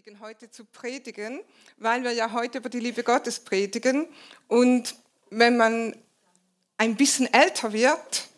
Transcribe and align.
Anliegen, 0.00 0.20
heute 0.20 0.50
zu 0.50 0.64
predigen, 0.64 1.40
weil 1.76 2.02
wir 2.04 2.12
ja 2.12 2.32
heute 2.32 2.58
über 2.58 2.70
die 2.70 2.80
Liebe 2.80 3.02
Gottes 3.02 3.40
predigen. 3.40 4.06
Und 4.48 4.94
wenn 5.28 5.58
man 5.58 5.94
ein 6.78 6.96
bisschen 6.96 7.30
älter 7.34 7.74
wird, 7.74 8.28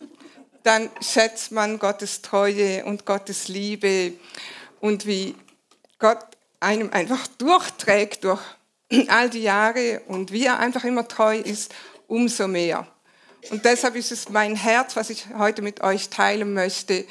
dann 0.64 0.90
schätzt 1.00 1.52
man 1.52 1.78
Gottes 1.78 2.20
Treue 2.20 2.84
und 2.84 3.06
Gottes 3.06 3.46
Liebe 3.46 4.14
und 4.80 5.06
wie 5.06 5.36
Gott 6.00 6.24
einem 6.58 6.90
einfach 6.90 7.28
durchträgt 7.28 8.24
durch 8.24 8.42
all 9.06 9.30
die 9.30 9.42
Jahre 9.42 10.00
und 10.08 10.32
wie 10.32 10.46
er 10.46 10.58
einfach 10.58 10.82
immer 10.82 11.06
treu 11.06 11.38
ist, 11.38 11.72
umso 12.08 12.48
mehr. 12.48 12.88
Und 13.50 13.64
deshalb 13.64 13.94
ist 13.94 14.10
es 14.10 14.29
mein 14.30 14.56
Herz, 14.56 14.96
was 14.96 15.10
ich 15.10 15.26
heute 15.38 15.62
mit 15.62 15.80
euch 15.80 16.08
teilen 16.08 16.54
möchte 16.54 17.04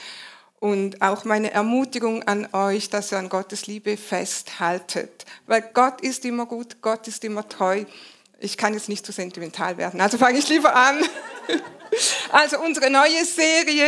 und 0.61 1.01
auch 1.01 1.25
meine 1.25 1.51
Ermutigung 1.51 2.21
an 2.23 2.47
euch, 2.53 2.87
dass 2.91 3.11
ihr 3.11 3.17
an 3.17 3.29
Gottes 3.29 3.65
Liebe 3.65 3.97
festhaltet. 3.97 5.25
Weil 5.47 5.63
Gott 5.73 6.01
ist 6.01 6.23
immer 6.23 6.45
gut, 6.45 6.83
Gott 6.83 7.07
ist 7.07 7.23
immer 7.23 7.49
treu. 7.49 7.83
Ich 8.39 8.57
kann 8.57 8.75
jetzt 8.75 8.87
nicht 8.87 9.03
zu 9.03 9.11
sentimental 9.11 9.77
werden, 9.77 9.99
also 9.99 10.19
fange 10.19 10.37
ich 10.39 10.47
lieber 10.47 10.73
an. 10.73 11.03
Also 12.31 12.57
unsere 12.61 12.89
neue 12.89 13.25
Serie, 13.25 13.85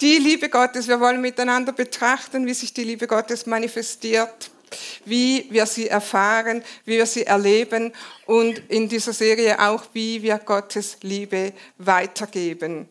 die 0.00 0.18
Liebe 0.18 0.48
Gottes. 0.48 0.88
Wir 0.88 0.98
wollen 0.98 1.20
miteinander 1.20 1.70
betrachten, 1.70 2.44
wie 2.44 2.54
sich 2.54 2.74
die 2.74 2.82
Liebe 2.82 3.06
Gottes 3.06 3.46
manifestiert, 3.46 4.50
wie 5.04 5.46
wir 5.48 5.66
sie 5.66 5.86
erfahren, 5.86 6.64
wie 6.84 6.96
wir 6.96 7.06
sie 7.06 7.26
erleben 7.26 7.92
und 8.26 8.58
in 8.68 8.88
dieser 8.88 9.12
Serie 9.12 9.60
auch, 9.60 9.84
wie 9.92 10.24
wir 10.24 10.38
Gottes 10.38 10.96
Liebe 11.02 11.52
weitergeben. 11.78 12.88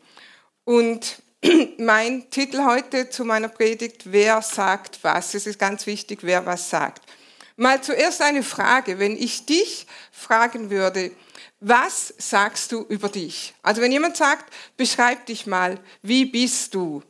Und 0.63 1.21
mein 1.77 2.29
Titel 2.29 2.65
heute 2.65 3.09
zu 3.09 3.23
meiner 3.23 3.47
Predigt, 3.47 4.11
wer 4.11 4.41
sagt 4.41 4.99
was? 5.03 5.33
Es 5.33 5.47
ist 5.47 5.57
ganz 5.57 5.85
wichtig, 5.85 6.19
wer 6.21 6.45
was 6.45 6.69
sagt. 6.69 7.03
Mal 7.55 7.81
zuerst 7.81 8.21
eine 8.21 8.43
Frage. 8.43 8.99
Wenn 8.99 9.15
ich 9.15 9.45
dich 9.45 9.87
fragen 10.11 10.69
würde, 10.69 11.11
was 11.61 12.13
sagst 12.17 12.71
du 12.71 12.85
über 12.89 13.09
dich? 13.09 13.53
Also 13.61 13.81
wenn 13.81 13.91
jemand 13.91 14.17
sagt, 14.17 14.53
beschreib 14.77 15.25
dich 15.25 15.45
mal, 15.45 15.79
wie 16.01 16.25
bist 16.25 16.73
du? 16.73 17.03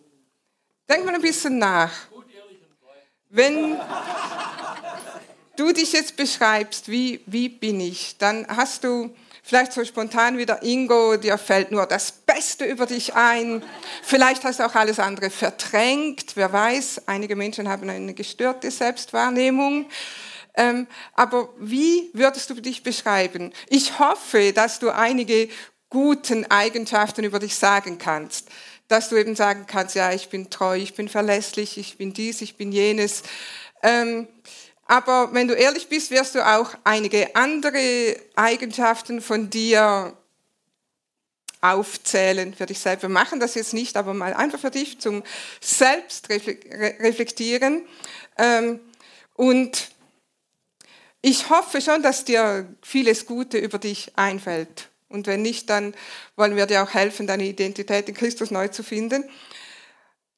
Denk 0.87 1.05
mal 1.05 1.15
ein 1.15 1.21
bisschen 1.21 1.57
nach. 1.57 1.91
Wenn 3.29 3.79
du 5.55 5.71
dich 5.71 5.93
jetzt 5.93 6.15
beschreibst, 6.15 6.89
wie, 6.89 7.21
wie 7.27 7.49
bin 7.49 7.79
ich, 7.79 8.17
dann 8.17 8.45
hast 8.47 8.83
du 8.83 9.13
Vielleicht 9.49 9.73
so 9.73 9.83
spontan 9.83 10.37
wie 10.37 10.45
der 10.45 10.61
Ingo, 10.61 11.17
dir 11.17 11.35
fällt 11.39 11.71
nur 11.71 11.87
das 11.87 12.11
Beste 12.39 12.63
über 12.63 12.85
dich 12.85 13.15
ein. 13.15 13.61
Vielleicht 14.01 14.45
hast 14.45 14.61
du 14.61 14.65
auch 14.65 14.73
alles 14.73 14.97
andere 14.97 15.29
verdrängt. 15.29 16.37
Wer 16.37 16.53
weiß, 16.53 17.01
einige 17.05 17.35
Menschen 17.35 17.67
haben 17.67 17.89
eine 17.89 18.13
gestörte 18.13 18.71
Selbstwahrnehmung. 18.71 19.89
Ähm, 20.55 20.87
aber 21.15 21.49
wie 21.57 22.09
würdest 22.13 22.49
du 22.49 22.53
dich 22.53 22.81
beschreiben? 22.81 23.51
Ich 23.67 23.99
hoffe, 23.99 24.53
dass 24.53 24.79
du 24.79 24.89
einige 24.89 25.49
guten 25.89 26.49
Eigenschaften 26.49 27.25
über 27.25 27.39
dich 27.39 27.57
sagen 27.57 27.97
kannst. 27.97 28.47
Dass 28.87 29.09
du 29.09 29.17
eben 29.17 29.35
sagen 29.35 29.65
kannst, 29.67 29.95
ja, 29.95 30.13
ich 30.13 30.29
bin 30.29 30.49
treu, 30.49 30.77
ich 30.77 30.93
bin 30.93 31.09
verlässlich, 31.09 31.77
ich 31.77 31.97
bin 31.97 32.13
dies, 32.13 32.41
ich 32.41 32.55
bin 32.55 32.71
jenes. 32.71 33.23
Ähm, 33.83 34.29
aber 34.85 35.33
wenn 35.33 35.49
du 35.49 35.55
ehrlich 35.55 35.89
bist, 35.89 36.09
wirst 36.09 36.35
du 36.35 36.47
auch 36.47 36.73
einige 36.85 37.35
andere 37.35 38.15
Eigenschaften 38.37 39.19
von 39.19 39.49
dir 39.49 40.15
aufzählen 41.61 42.53
für 42.53 42.65
dich 42.65 42.79
selber. 42.79 43.03
Wir 43.03 43.09
machen 43.09 43.39
das 43.39 43.55
jetzt 43.55 43.73
nicht, 43.73 43.95
aber 43.97 44.13
mal 44.13 44.33
einfach 44.33 44.59
für 44.59 44.71
dich 44.71 44.99
zum 44.99 45.23
Selbstreflektieren. 45.61 47.85
Ähm, 48.37 48.79
und 49.33 49.89
ich 51.21 51.49
hoffe 51.49 51.81
schon, 51.81 52.01
dass 52.01 52.23
dir 52.23 52.73
vieles 52.81 53.25
Gute 53.25 53.57
über 53.57 53.77
dich 53.77 54.13
einfällt. 54.15 54.87
Und 55.09 55.27
wenn 55.27 55.41
nicht, 55.41 55.69
dann 55.69 55.93
wollen 56.35 56.55
wir 56.55 56.65
dir 56.65 56.83
auch 56.83 56.93
helfen, 56.93 57.27
deine 57.27 57.45
Identität 57.45 58.07
in 58.07 58.15
Christus 58.15 58.51
neu 58.51 58.69
zu 58.69 58.83
finden. 58.83 59.25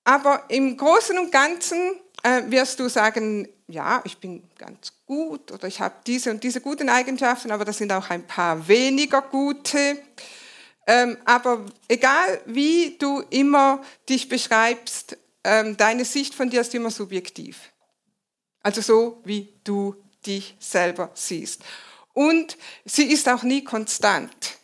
Aber 0.04 0.46
im 0.48 0.78
Großen 0.78 1.18
und 1.20 1.31
Ganzen 1.31 2.00
äh, 2.24 2.42
wirst 2.48 2.80
du 2.80 2.90
sagen, 2.90 3.48
ja, 3.68 4.02
ich 4.06 4.18
bin 4.18 4.44
ganz 4.58 4.94
gut 5.06 5.52
oder 5.52 5.68
ich 5.68 5.80
habe 5.80 5.96
diese 6.08 6.31
und 6.31 6.44
diese 6.44 6.62
guten 6.62 6.90
Eigenschaften, 6.90 7.52
aber 7.52 7.66
das 7.66 7.78
sind 7.78 7.92
auch 7.92 8.10
ein 8.10 8.26
paar 8.26 8.68
weniger 8.68 9.22
gute. 9.22 9.98
Ähm, 10.88 11.18
aber 11.25 11.66
egal 11.88 12.42
wie 12.46 12.97
du 12.97 13.24
immer 13.30 13.84
dich 14.09 14.30
beschreibst, 14.30 15.18
ähm, 15.44 15.78
deine 15.78 16.06
Sicht 16.06 16.36
von 16.36 16.50
dir 16.50 16.62
ist 16.62 16.74
immer 16.74 16.92
subjektiv. 16.92 17.72
Also 18.64 18.81
so, 18.81 19.22
wie 19.24 19.53
du 19.64 19.96
dich 20.25 20.56
selber 20.59 21.12
siehst. 21.14 21.64
Und 22.14 22.58
sie 22.86 23.12
ist 23.12 23.28
auch 23.30 23.44
nie 23.44 23.64
konstant. 23.64 24.58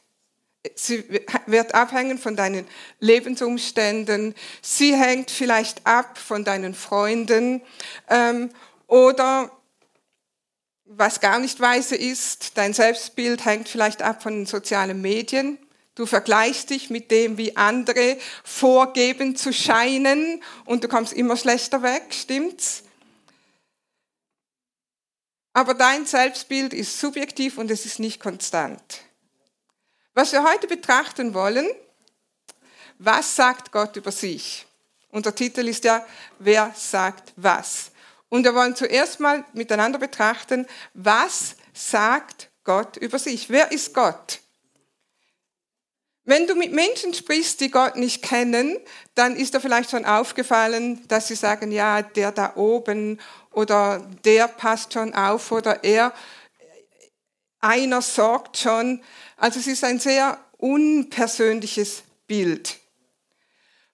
Sie 0.76 1.04
wird 1.46 1.74
abhängen 1.74 2.18
von 2.18 2.36
deinen 2.36 2.68
Lebensumständen. 3.00 4.36
Sie 4.62 4.96
hängt 4.96 5.32
vielleicht 5.32 5.86
ab 5.88 6.18
von 6.18 6.44
deinen 6.44 6.74
Freunden. 6.74 7.62
Ähm, 8.10 8.50
oder 8.88 9.52
was 10.86 11.20
gar 11.20 11.40
nicht 11.40 11.60
weise 11.60 11.96
ist, 11.96 12.58
dein 12.58 12.74
Selbstbild 12.74 13.46
hängt 13.46 13.70
vielleicht 13.70 14.02
ab 14.02 14.24
von 14.24 14.34
den 14.34 14.46
sozialen 14.46 15.02
Medien. 15.02 15.58
Du 15.98 16.06
vergleichst 16.06 16.70
dich 16.70 16.92
mit 16.92 17.10
dem, 17.10 17.40
wie 17.40 17.58
andere 17.58 18.20
vorgeben 18.44 19.36
zu 19.36 19.52
scheinen 19.52 20.44
und 20.66 20.84
du 20.84 20.88
kommst 20.88 21.12
immer 21.12 21.36
schlechter 21.36 21.82
weg, 21.82 22.14
stimmt's? 22.14 22.84
Aber 25.54 25.74
dein 25.74 26.06
Selbstbild 26.06 26.76
ist 26.76 27.00
subjektiv 27.00 27.58
und 27.58 27.72
es 27.72 27.88
ist 27.88 27.98
nicht 27.98 28.20
konstant. 28.20 28.80
Was 30.14 30.34
wir 30.34 30.44
heute 30.44 30.68
betrachten 30.68 31.34
wollen, 31.34 31.68
was 33.00 33.36
sagt 33.36 33.72
Gott 33.72 33.96
über 33.96 34.12
sich? 34.12 34.68
Unser 35.10 35.34
Titel 35.34 35.68
ist 35.68 35.84
ja, 35.84 36.06
wer 36.38 36.72
sagt 36.78 37.34
was? 37.38 37.90
Und 38.30 38.44
wir 38.44 38.54
wollen 38.54 38.76
zuerst 38.76 39.20
mal 39.20 39.44
miteinander 39.54 39.98
betrachten, 39.98 40.68
was 40.94 41.56
sagt 41.74 42.52
Gott 42.64 42.98
über 42.98 43.18
sich? 43.18 43.50
Wer 43.50 43.72
ist 43.72 43.96
Gott? 43.96 44.42
Wenn 46.28 46.46
du 46.46 46.56
mit 46.56 46.74
Menschen 46.74 47.14
sprichst, 47.14 47.62
die 47.62 47.72
Gott 47.72 47.96
nicht 47.96 48.22
kennen, 48.22 48.78
dann 49.16 49.38
ist 49.38 49.54
dir 49.54 49.62
vielleicht 49.62 49.92
schon 49.92 50.04
aufgefallen, 50.04 51.08
dass 51.08 51.30
sie 51.30 51.36
sagen, 51.36 51.72
ja, 51.72 52.02
der 52.02 52.34
da 52.34 52.58
oben 52.58 53.22
oder 53.54 54.06
der 54.26 54.50
passt 54.50 54.92
schon 54.92 55.14
auf 55.14 55.54
oder 55.54 55.86
er, 55.86 56.14
einer 57.62 58.02
sorgt 58.02 58.58
schon. 58.58 59.02
Also 59.38 59.62
es 59.62 59.68
ist 59.68 59.86
ein 59.86 60.00
sehr 60.02 60.38
unpersönliches 60.58 62.04
Bild. 62.28 62.76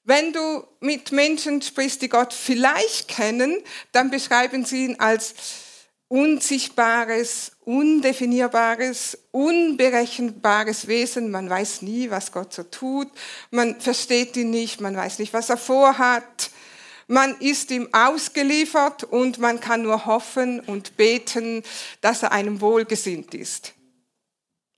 Wenn 0.04 0.34
du 0.34 0.66
mit 0.80 1.12
Menschen 1.12 1.62
sprichst, 1.62 2.02
die 2.02 2.10
Gott 2.10 2.34
vielleicht 2.34 3.10
kennen, 3.10 3.62
dann 3.92 4.10
beschreiben 4.10 4.66
sie 4.66 4.86
ihn 4.86 5.00
als 5.00 5.36
unsichtbares, 6.08 7.54
undefinierbares, 7.62 9.18
unberechenbares 9.32 10.88
Wesen. 10.88 11.32
Man 11.32 11.50
weiß 11.50 11.82
nie, 11.82 12.10
was 12.10 12.32
Gott 12.32 12.54
so 12.54 12.64
tut. 12.64 13.10
Man 13.52 13.80
versteht 13.82 14.38
ihn 14.38 14.52
nicht, 14.52 14.82
man 14.82 14.96
weiß 14.96 15.20
nicht, 15.20 15.34
was 15.34 15.50
er 15.50 15.58
vorhat. 15.58 16.52
Man 17.08 17.36
ist 17.40 17.72
ihm 17.72 17.90
ausgeliefert 17.92 19.04
und 19.04 19.40
man 19.40 19.60
kann 19.60 19.84
nur 19.84 20.06
hoffen 20.06 20.60
und 20.62 20.96
beten, 20.98 21.64
dass 22.02 22.24
er 22.24 22.32
einem 22.32 22.62
wohlgesinnt 22.62 23.34
ist. 23.34 23.74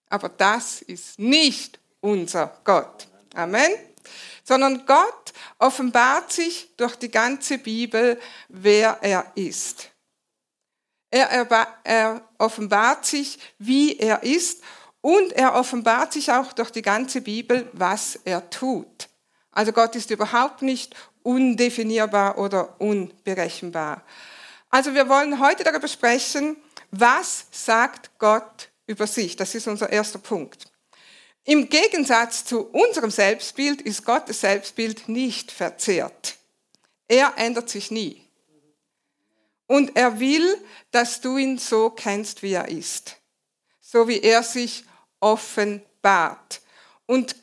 Aber 0.10 0.30
das 0.30 0.82
ist 0.82 1.20
nicht 1.20 1.80
unser 2.02 2.58
Gott. 2.64 3.08
Amen 3.34 3.72
sondern 4.46 4.86
Gott 4.86 5.34
offenbart 5.58 6.32
sich 6.32 6.70
durch 6.78 6.96
die 6.96 7.10
ganze 7.10 7.58
Bibel, 7.58 8.20
wer 8.48 9.00
er 9.02 9.32
ist. 9.36 9.90
Er, 11.16 11.48
er, 11.86 12.22
offenbart 12.40 13.06
sich, 13.06 13.40
wie 13.58 13.98
er 13.98 14.22
ist 14.24 14.62
und 15.00 15.32
er 15.32 15.56
offenbart 15.56 16.12
sich 16.12 16.30
auch 16.30 16.52
durch 16.52 16.72
die 16.72 16.82
ganze 16.82 17.22
Bibel, 17.22 17.70
was 17.72 18.20
er 18.26 18.50
tut. 18.50 19.08
Also 19.54 19.72
Gott 19.72 19.96
ist 19.96 20.12
überhaupt 20.12 20.62
nicht 20.62 20.94
undefinierbar 21.24 22.38
oder 22.38 22.82
unberechenbar. 22.82 24.04
Also 24.70 24.94
wir 24.94 25.08
wollen 25.08 25.40
heute 25.40 25.64
darüber 25.64 25.88
sprechen, 25.88 26.58
was 26.92 27.46
sagt 27.50 28.12
Gott 28.20 28.68
über 28.86 29.08
sich. 29.08 29.38
Das 29.38 29.56
ist 29.56 29.70
unser 29.70 29.90
erster 29.90 30.20
Punkt. 30.20 30.66
Im 31.46 31.70
Gegensatz 31.70 32.44
zu 32.44 32.68
unserem 32.72 33.10
Selbstbild 33.10 33.82
ist 33.82 34.04
Gottes 34.04 34.42
Selbstbild 34.42 35.08
nicht 35.08 35.50
verzehrt. 35.50 36.36
Er 37.08 37.32
ändert 37.38 37.70
sich 37.70 37.90
nie. 37.90 38.25
Und 39.68 39.96
er 39.96 40.20
will, 40.20 40.58
dass 40.92 41.22
du 41.22 41.38
ihn 41.38 41.58
so 41.58 41.90
kennst, 41.90 42.44
wie 42.44 42.54
er 42.54 42.70
ist. 42.70 43.18
So 43.82 44.08
wie 44.08 44.20
er 44.20 44.44
sich 44.44 44.86
offenbart. 45.20 46.62
Und 47.06 47.36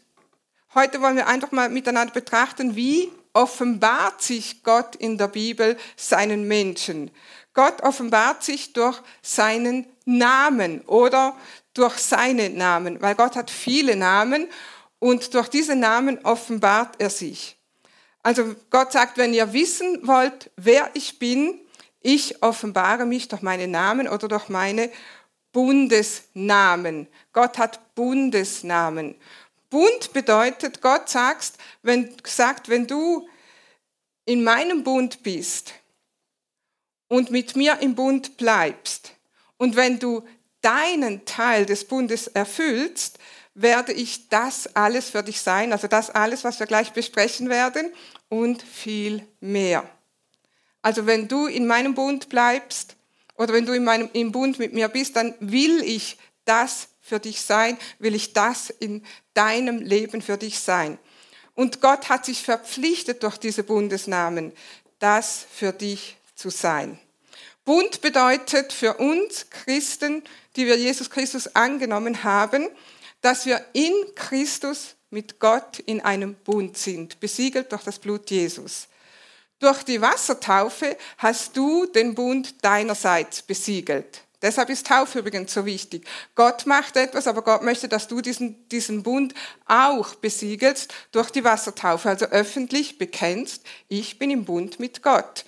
heute 0.75 1.01
wollen 1.01 1.17
wir 1.17 1.27
einfach 1.27 1.51
mal 1.53 1.69
miteinander 1.69 2.13
betrachten, 2.13 2.77
wie 2.77 3.11
offenbart 3.33 4.23
sich 4.23 4.63
Gott 4.63 4.95
in 4.97 5.19
der 5.19 5.29
Bibel 5.29 5.77
seinen 5.97 6.47
Menschen. 6.47 7.11
Gott 7.55 7.83
offenbart 7.83 8.43
sich 8.43 8.73
durch 8.73 9.01
seinen 9.21 9.87
Namen 10.05 10.81
oder 10.83 11.37
durch 11.75 11.99
seine 11.99 12.51
Namen, 12.51 13.01
weil 13.01 13.15
Gott 13.15 13.37
hat 13.37 13.51
viele 13.51 13.97
Namen 13.97 14.49
und 14.99 15.35
durch 15.35 15.49
diese 15.49 15.77
Namen 15.77 16.25
offenbart 16.25 16.97
er 16.99 17.11
sich. 17.11 17.57
Also 18.23 18.55
Gott 18.71 18.93
sagt, 18.93 19.19
wenn 19.19 19.35
ihr 19.35 19.53
wissen 19.53 20.07
wollt, 20.07 20.51
wer 20.57 20.91
ich 20.95 21.19
bin, 21.19 21.59
ich 22.03 22.43
offenbare 22.43 23.07
mich 23.07 23.29
durch 23.29 23.43
meine 23.43 23.69
Namen 23.69 24.09
oder 24.09 24.29
durch 24.29 24.49
meine 24.49 24.91
Bundesnamen. 25.53 27.07
Gott 27.33 27.59
hat 27.59 27.95
Bundesnamen. 27.95 29.15
Bund 29.71 30.13
bedeutet, 30.13 30.83
Gott 30.83 31.09
sagt, 31.09 31.53
wenn, 31.83 32.15
sagt, 32.25 32.69
wenn 32.69 32.87
du 32.87 33.29
in 34.25 34.45
meinem 34.45 34.85
Bund 34.85 35.23
bist 35.23 35.75
und 37.09 37.31
mit 37.31 37.57
mir 37.57 37.79
im 37.81 37.95
Bund 37.95 38.37
bleibst 38.37 39.13
und 39.57 39.77
wenn 39.77 39.99
du 39.99 40.27
deinen 40.61 41.25
Teil 41.25 41.67
des 41.67 41.87
Bundes 41.87 42.27
erfüllst, 42.29 43.19
werde 43.55 43.93
ich 43.93 44.29
das 44.29 44.75
alles 44.77 45.11
für 45.11 45.23
dich 45.23 45.41
sein, 45.41 45.73
also 45.73 45.89
das 45.89 46.11
alles, 46.11 46.45
was 46.45 46.59
wir 46.59 46.67
gleich 46.67 46.93
besprechen 46.93 47.49
werden 47.49 47.93
und 48.29 48.63
viel 48.63 49.27
mehr. 49.41 49.89
Also 50.83 51.07
wenn 51.07 51.29
du 51.29 51.47
in 51.47 51.67
meinem 51.67 51.95
Bund 51.95 52.29
bleibst 52.29 52.97
oder 53.37 53.53
wenn 53.55 53.67
du 53.67 53.73
in 53.73 53.85
meinem, 53.85 54.11
im 54.13 54.33
Bund 54.33 54.59
mit 54.59 54.73
mir 54.73 54.89
bist, 54.89 55.17
dann 55.17 55.35
will 55.41 55.83
ich 55.83 56.19
das 56.45 56.89
für 57.01 57.21
dich 57.21 57.41
sein, 57.41 57.79
will 57.99 58.15
ich 58.15 58.33
das 58.33 58.71
in 58.71 59.05
deinem 59.35 59.81
Leben 59.81 60.23
für 60.23 60.37
dich 60.37 60.59
sein. 60.59 60.99
Und 61.55 61.81
Gott 61.81 62.09
hat 62.09 62.25
sich 62.25 62.43
verpflichtet 62.43 63.23
durch 63.23 63.37
diese 63.37 63.63
Bundesnamen, 63.63 64.53
das 64.99 65.47
für 65.53 65.73
dich 65.73 66.17
zu 66.35 66.51
sein. 66.51 66.99
Bund 67.65 68.01
bedeutet 68.01 68.73
für 68.73 68.95
uns 68.95 69.51
Christen, 69.51 70.23
die 70.57 70.67
wir 70.67 70.77
Jesus 70.77 71.11
Christus 71.11 71.55
angenommen 71.55 72.25
haben, 72.25 72.69
dass 73.21 73.47
wir 73.47 73.65
in 73.73 73.93
Christus 74.15 74.97
mit 75.11 75.39
Gott 75.39 75.79
in 75.79 76.01
einem 76.01 76.35
Bund 76.35 76.77
sind, 76.77 77.21
besiegelt 77.21 77.71
durch 77.71 77.85
das 77.85 77.99
Blut 77.99 78.31
Jesus. 78.31 78.89
Durch 79.63 79.85
die 79.85 80.01
Wassertaufe 80.01 80.97
hast 81.19 81.57
du 81.57 81.87
den 81.87 82.17
Bund 82.17 82.65
deinerseits 82.65 83.43
besiegelt. 83.43 84.23
Deshalb 84.43 84.71
ist 84.71 84.89
Taufe 84.89 85.21
übrigens 85.21 85.55
so 85.55 85.65
wichtig. 85.65 86.05
Gott 86.35 86.67
macht 86.67 86.97
etwas, 86.97 87.29
aber 87.29 87.43
Gott 87.43 87.63
möchte, 87.63 87.87
dass 87.87 88.09
du 88.09 88.21
diesen, 88.21 88.69
diesen 88.71 89.05
Bund 89.05 89.35
auch 89.67 90.17
besiegelst 90.17 90.93
durch 91.13 91.31
die 91.31 91.45
Wassertaufe, 91.45 92.09
also 92.09 92.27
öffentlich 92.27 92.99
bekennst, 92.99 93.65
ich 93.87 94.19
bin 94.19 94.33
im 94.33 94.45
Bund 94.45 94.81
mit 94.81 95.01
Gott. 95.01 95.45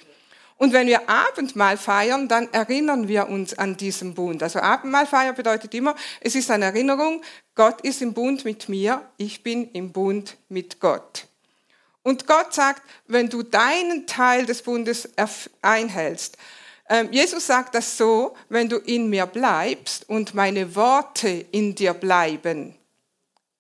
Und 0.59 0.73
wenn 0.73 0.87
wir 0.87 1.11
Abendmahl 1.11 1.77
feiern, 1.77 2.29
dann 2.29 2.53
erinnern 2.53 3.09
wir 3.09 3.29
uns 3.29 3.59
an 3.59 3.77
diesen 3.77 4.15
Bund. 4.15 4.45
Also 4.45 4.61
Abendmahlfeier 4.61 5.33
bedeutet 5.33 5.75
immer, 5.75 5.97
es 6.21 6.37
ist 6.37 6.53
eine 6.53 6.67
Erinnerung, 6.67 7.21
Gott 7.57 7.81
ist 7.81 8.01
im 8.01 8.15
Bund 8.15 8.45
mit 8.45 8.69
mir, 8.69 9.03
ich 9.17 9.43
bin 9.43 9.73
im 9.73 9.91
Bund 9.91 10.37
mit 10.49 10.79
Gott. 10.79 11.27
Und 12.05 12.27
Gott 12.27 12.55
sagt, 12.55 12.83
wenn 13.07 13.29
du 13.29 13.43
deinen 13.43 14.07
Teil 14.07 14.47
des 14.47 14.63
Bundes 14.63 15.09
einhältst, 15.63 16.37
ähm, 16.89 17.09
Jesus 17.11 17.47
sagt 17.47 17.75
das 17.75 17.97
so, 17.97 18.37
wenn 18.51 18.69
du 18.69 18.77
in 18.77 19.09
mir 19.09 19.27
bleibst 19.27 20.09
und 20.09 20.35
meine 20.35 20.77
Worte 20.77 21.47
in 21.51 21.75
dir 21.75 21.95
bleiben, 21.95 22.77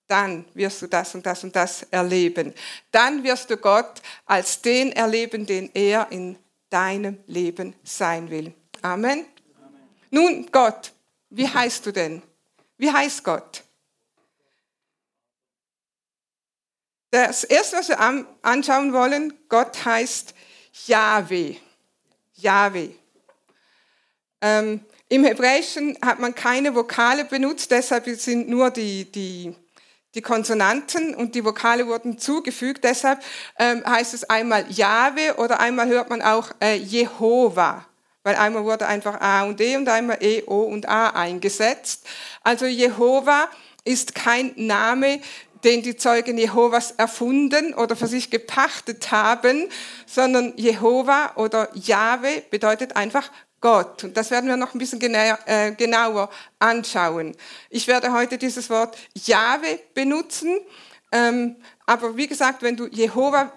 dann 0.06 0.44
wirst 0.52 0.82
du 0.82 0.86
das 0.86 1.14
und 1.14 1.24
das 1.24 1.42
und 1.42 1.56
das 1.56 1.84
erleben. 1.90 2.52
Dann 2.90 3.24
wirst 3.24 3.48
du 3.48 3.56
Gott 3.56 4.02
als 4.26 4.60
den 4.60 4.92
erleben, 4.92 5.46
den 5.46 5.70
er 5.72 6.06
in 6.10 6.36
deinem 6.68 7.18
Leben 7.26 7.74
sein 7.82 8.28
will. 8.28 8.52
Amen. 8.82 9.20
Amen. 9.22 9.26
Nun, 10.10 10.46
Gott, 10.52 10.92
wie 11.30 11.48
heißt 11.48 11.86
du 11.86 11.92
denn? 11.92 12.22
Wie 12.76 12.92
heißt 12.92 13.24
Gott? 13.24 13.64
Das 17.14 17.44
erste, 17.44 17.76
was 17.76 17.88
wir 17.90 18.00
anschauen 18.42 18.92
wollen, 18.92 19.32
Gott 19.48 19.84
heißt 19.84 20.34
Yahweh. 20.86 21.54
Yahweh. 22.34 22.88
Ähm, 24.40 24.80
Im 25.08 25.22
Hebräischen 25.22 25.96
hat 26.04 26.18
man 26.18 26.34
keine 26.34 26.74
Vokale 26.74 27.24
benutzt, 27.24 27.70
deshalb 27.70 28.06
sind 28.06 28.48
nur 28.48 28.70
die, 28.70 29.04
die, 29.12 29.54
die 30.16 30.22
Konsonanten 30.22 31.14
und 31.14 31.36
die 31.36 31.44
Vokale 31.44 31.86
wurden 31.86 32.18
zugefügt. 32.18 32.82
Deshalb 32.82 33.22
ähm, 33.60 33.84
heißt 33.86 34.12
es 34.12 34.28
einmal 34.28 34.68
Yahweh 34.68 35.34
oder 35.34 35.60
einmal 35.60 35.86
hört 35.86 36.10
man 36.10 36.20
auch 36.20 36.50
äh, 36.60 36.74
Jehova, 36.74 37.86
weil 38.24 38.34
einmal 38.34 38.64
wurde 38.64 38.88
einfach 38.88 39.20
A 39.20 39.44
und 39.44 39.60
E 39.60 39.76
und 39.76 39.88
einmal 39.88 40.18
E, 40.20 40.42
O 40.48 40.62
und 40.62 40.88
A 40.88 41.10
eingesetzt. 41.10 42.08
Also 42.42 42.66
Jehova 42.66 43.48
ist 43.84 44.16
kein 44.16 44.52
Name, 44.56 45.20
den 45.64 45.82
die 45.82 45.96
Zeugen 45.96 46.38
Jehovas 46.38 46.92
erfunden 46.92 47.74
oder 47.74 47.96
für 47.96 48.06
sich 48.06 48.30
gepachtet 48.30 49.10
haben, 49.10 49.68
sondern 50.06 50.52
Jehova 50.56 51.32
oder 51.36 51.68
Jahwe 51.74 52.42
bedeutet 52.50 52.96
einfach 52.96 53.30
Gott. 53.60 54.04
Und 54.04 54.16
das 54.16 54.30
werden 54.30 54.48
wir 54.48 54.58
noch 54.58 54.74
ein 54.74 54.78
bisschen 54.78 55.00
äh, 55.02 55.72
genauer 55.76 56.28
anschauen. 56.58 57.34
Ich 57.70 57.86
werde 57.88 58.12
heute 58.12 58.36
dieses 58.36 58.68
Wort 58.68 58.96
Jahwe 59.14 59.80
benutzen, 59.94 60.60
ähm, 61.10 61.56
aber 61.86 62.16
wie 62.16 62.26
gesagt, 62.26 62.62
wenn 62.62 62.76
du 62.76 62.86
Jehova 62.88 63.52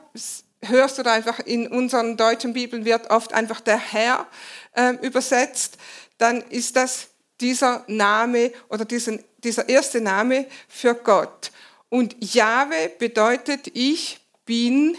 hörst 0.64 1.00
oder 1.00 1.12
einfach 1.12 1.40
in 1.40 1.68
unseren 1.68 2.16
deutschen 2.16 2.54
Bibeln 2.54 2.86
wird 2.86 3.10
oft 3.10 3.34
einfach 3.34 3.60
der 3.60 3.78
Herr 3.78 4.28
ähm, 4.76 4.98
übersetzt, 5.02 5.78
dann 6.18 6.42
ist 6.50 6.76
das 6.76 7.08
dieser 7.42 7.84
Name 7.88 8.52
oder 8.70 8.86
diesen, 8.86 9.24
dieser 9.40 9.68
erste 9.70 10.02
Name 10.02 10.46
für 10.68 10.96
Gott. 10.96 11.52
Und 11.90 12.16
Jahwe 12.34 12.92
bedeutet, 13.00 13.72
ich 13.74 14.20
bin, 14.46 14.98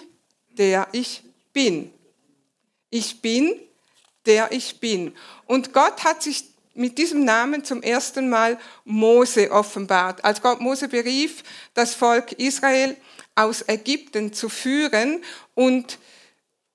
der 0.51 0.89
ich 0.93 1.23
bin. 1.53 1.93
Ich 2.91 3.21
bin, 3.21 3.55
der 4.27 4.53
ich 4.53 4.81
bin. 4.81 5.15
Und 5.47 5.73
Gott 5.73 6.05
hat 6.05 6.23
sich 6.23 6.45
mit 6.75 6.97
diesem 6.97 7.25
Namen 7.25 7.65
zum 7.65 7.83
ersten 7.83 8.29
Mal 8.29 8.59
Mose 8.85 9.51
offenbart. 9.51 10.25
Als 10.25 10.41
Gott 10.41 10.61
Mose 10.61 10.89
berief, 10.89 11.43
das 11.75 11.95
Volk 11.95 12.33
Israel 12.33 12.97
aus 13.35 13.65
Ägypten 13.67 14.33
zu 14.33 14.49
führen 14.49 15.23
und 15.55 15.99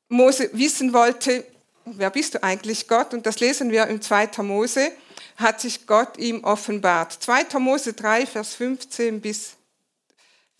Mose 0.10 0.50
wissen 0.54 0.94
wollte, 0.94 1.46
wer 1.86 2.10
bist 2.10 2.36
du 2.36 2.44
eigentlich 2.44 2.88
Gott? 2.88 3.14
Und 3.14 3.26
das 3.26 3.40
lesen 3.40 3.72
wir 3.72 3.88
im 3.88 4.02
2. 4.02 4.30
Mose, 4.44 4.92
hat 5.38 5.62
sich 5.62 5.88
Gott 5.88 6.18
ihm 6.18 6.44
offenbart. 6.44 7.14
2. 7.14 7.60
Mose 7.60 7.94
3, 7.94 8.26
Vers 8.26 8.56
15 8.56 9.22
bis 9.22 9.54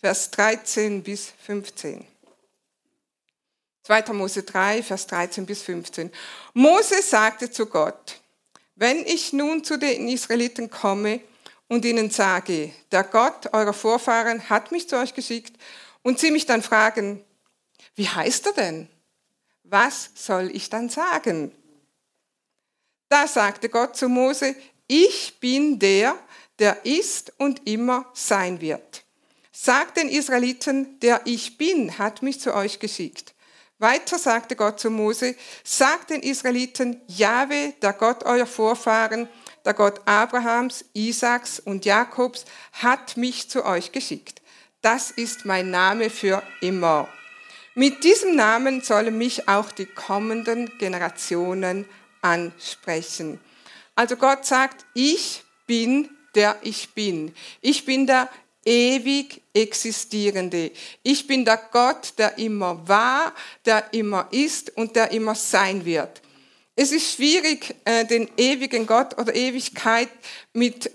Vers 0.04 0.30
13 0.32 1.02
bis 1.02 1.32
15. 1.46 2.06
2. 3.84 4.02
Mose 4.12 4.42
3, 4.42 4.82
Vers 4.82 5.06
13 5.06 5.46
bis 5.46 5.62
15. 5.62 6.12
Mose 6.52 7.00
sagte 7.00 7.50
zu 7.50 7.64
Gott, 7.64 8.20
wenn 8.74 8.98
ich 9.06 9.32
nun 9.32 9.64
zu 9.64 9.78
den 9.78 10.06
Israeliten 10.08 10.68
komme 10.68 11.20
und 11.68 11.86
ihnen 11.86 12.10
sage, 12.10 12.74
der 12.92 13.04
Gott 13.04 13.54
eurer 13.54 13.72
Vorfahren 13.72 14.50
hat 14.50 14.72
mich 14.72 14.90
zu 14.90 14.98
euch 14.98 15.14
geschickt 15.14 15.56
und 16.02 16.18
sie 16.18 16.30
mich 16.30 16.44
dann 16.44 16.60
fragen, 16.60 17.24
wie 17.94 18.06
heißt 18.06 18.48
er 18.48 18.52
denn? 18.52 18.90
Was 19.62 20.10
soll 20.14 20.54
ich 20.54 20.68
dann 20.68 20.90
sagen? 20.90 21.50
Da 23.08 23.26
sagte 23.26 23.70
Gott 23.70 23.96
zu 23.96 24.10
Mose, 24.10 24.54
ich 24.86 25.40
bin 25.40 25.78
der, 25.78 26.14
der 26.58 26.84
ist 26.84 27.32
und 27.38 27.66
immer 27.66 28.04
sein 28.12 28.60
wird. 28.60 29.03
Sagt 29.56 29.98
den 29.98 30.08
Israeliten, 30.08 30.98
der 30.98 31.20
ich 31.26 31.56
bin, 31.56 31.96
hat 31.96 32.22
mich 32.22 32.40
zu 32.40 32.52
euch 32.54 32.80
geschickt. 32.80 33.34
Weiter 33.78 34.18
sagte 34.18 34.56
Gott 34.56 34.80
zu 34.80 34.90
Mose, 34.90 35.36
sagt 35.62 36.10
den 36.10 36.22
Israeliten, 36.22 37.00
Jahwe, 37.06 37.72
der 37.80 37.92
Gott 37.92 38.24
eurer 38.24 38.46
Vorfahren, 38.46 39.28
der 39.64 39.74
Gott 39.74 40.00
Abrahams, 40.06 40.84
Isaaks 40.92 41.60
und 41.60 41.84
Jakobs, 41.84 42.46
hat 42.72 43.16
mich 43.16 43.48
zu 43.48 43.64
euch 43.64 43.92
geschickt. 43.92 44.42
Das 44.82 45.12
ist 45.12 45.44
mein 45.44 45.70
Name 45.70 46.10
für 46.10 46.42
immer. 46.60 47.08
Mit 47.76 48.02
diesem 48.02 48.34
Namen 48.34 48.80
sollen 48.80 49.16
mich 49.16 49.48
auch 49.48 49.70
die 49.70 49.86
kommenden 49.86 50.78
Generationen 50.78 51.86
ansprechen. 52.22 53.38
Also 53.94 54.16
Gott 54.16 54.46
sagt, 54.46 54.84
ich 54.94 55.44
bin 55.68 56.08
der 56.34 56.56
ich 56.62 56.94
bin. 56.94 57.34
Ich 57.60 57.84
bin 57.84 58.06
der 58.06 58.28
ewig 58.64 59.42
existierende. 59.52 60.70
Ich 61.02 61.26
bin 61.26 61.44
der 61.44 61.60
Gott, 61.70 62.14
der 62.18 62.38
immer 62.38 62.86
war, 62.88 63.34
der 63.64 63.92
immer 63.92 64.28
ist 64.30 64.76
und 64.76 64.96
der 64.96 65.10
immer 65.10 65.34
sein 65.34 65.84
wird. 65.84 66.22
Es 66.76 66.90
ist 66.90 67.12
schwierig, 67.12 67.74
äh, 67.84 68.04
den 68.04 68.28
ewigen 68.36 68.86
Gott 68.86 69.16
oder 69.18 69.34
Ewigkeit 69.34 70.08
mit 70.52 70.90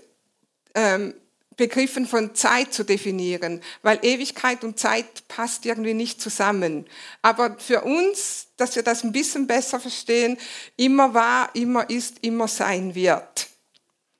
ähm, 0.74 1.14
Begriffen 1.56 2.06
von 2.06 2.34
Zeit 2.34 2.72
zu 2.72 2.84
definieren, 2.84 3.60
weil 3.82 3.98
Ewigkeit 4.02 4.64
und 4.64 4.78
Zeit 4.78 5.28
passt 5.28 5.66
irgendwie 5.66 5.92
nicht 5.92 6.20
zusammen. 6.20 6.86
Aber 7.20 7.58
für 7.58 7.82
uns, 7.82 8.46
dass 8.56 8.76
wir 8.76 8.82
das 8.82 9.04
ein 9.04 9.12
bisschen 9.12 9.46
besser 9.46 9.78
verstehen, 9.78 10.38
immer 10.76 11.12
war, 11.12 11.54
immer 11.54 11.88
ist, 11.90 12.16
immer 12.22 12.48
sein 12.48 12.94
wird. 12.94 13.48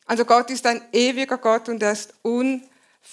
Also 0.05 0.27
Gott 0.27 0.51
ist 0.51 0.67
ein 0.67 0.83
ewiger 0.93 1.39
Gott 1.39 1.69
und 1.69 1.83
er 1.83 1.93
ist 1.93 2.13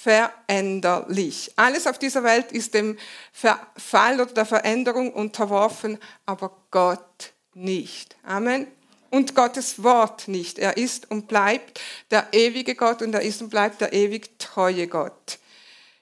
unveränderlich. 0.07 1.51
Alles 1.55 1.87
auf 1.87 1.99
dieser 1.99 2.23
Welt 2.23 2.51
ist 2.51 2.73
dem 2.73 2.97
Verfall 3.31 4.21
oder 4.21 4.33
der 4.33 4.45
Veränderung 4.45 5.13
unterworfen, 5.13 5.97
aber 6.25 6.51
Gott 6.71 7.33
nicht. 7.53 8.15
Amen 8.23 8.67
und 9.09 9.35
Gottes 9.35 9.83
Wort 9.83 10.27
nicht. 10.27 10.59
Er 10.59 10.77
ist 10.77 11.09
und 11.09 11.27
bleibt 11.27 11.79
der 12.11 12.27
ewige 12.33 12.75
Gott 12.75 13.01
und 13.01 13.13
er 13.13 13.21
ist 13.21 13.41
und 13.41 13.49
bleibt 13.49 13.81
der 13.81 13.93
ewig 13.93 14.37
treue 14.39 14.87
Gott. 14.87 15.39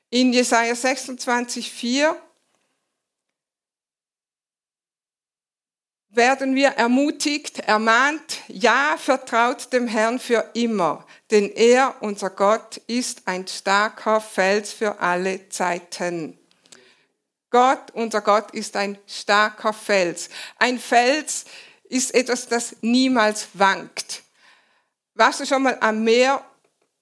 In 0.09 0.33
Jesaja 0.33 0.75
26, 0.75 1.71
4 1.71 2.17
werden 6.15 6.55
wir 6.55 6.69
ermutigt, 6.69 7.59
ermahnt, 7.59 8.39
ja, 8.47 8.95
vertraut 8.97 9.71
dem 9.73 9.87
Herrn 9.87 10.19
für 10.19 10.49
immer, 10.53 11.05
denn 11.31 11.51
er, 11.51 11.95
unser 12.01 12.29
Gott, 12.29 12.77
ist 12.87 13.23
ein 13.25 13.47
starker 13.47 14.21
Fels 14.21 14.71
für 14.71 14.99
alle 14.99 15.49
Zeiten. 15.49 16.37
Gott, 17.49 17.91
unser 17.93 18.21
Gott, 18.21 18.51
ist 18.51 18.75
ein 18.75 18.97
starker 19.07 19.73
Fels. 19.73 20.29
Ein 20.57 20.79
Fels, 20.79 21.45
ist 21.89 22.13
etwas, 22.13 22.47
das 22.47 22.75
niemals 22.81 23.47
wankt. 23.53 24.23
Warst 25.13 25.39
du 25.39 25.45
schon 25.45 25.63
mal 25.63 25.77
am 25.81 26.03
Meer 26.03 26.43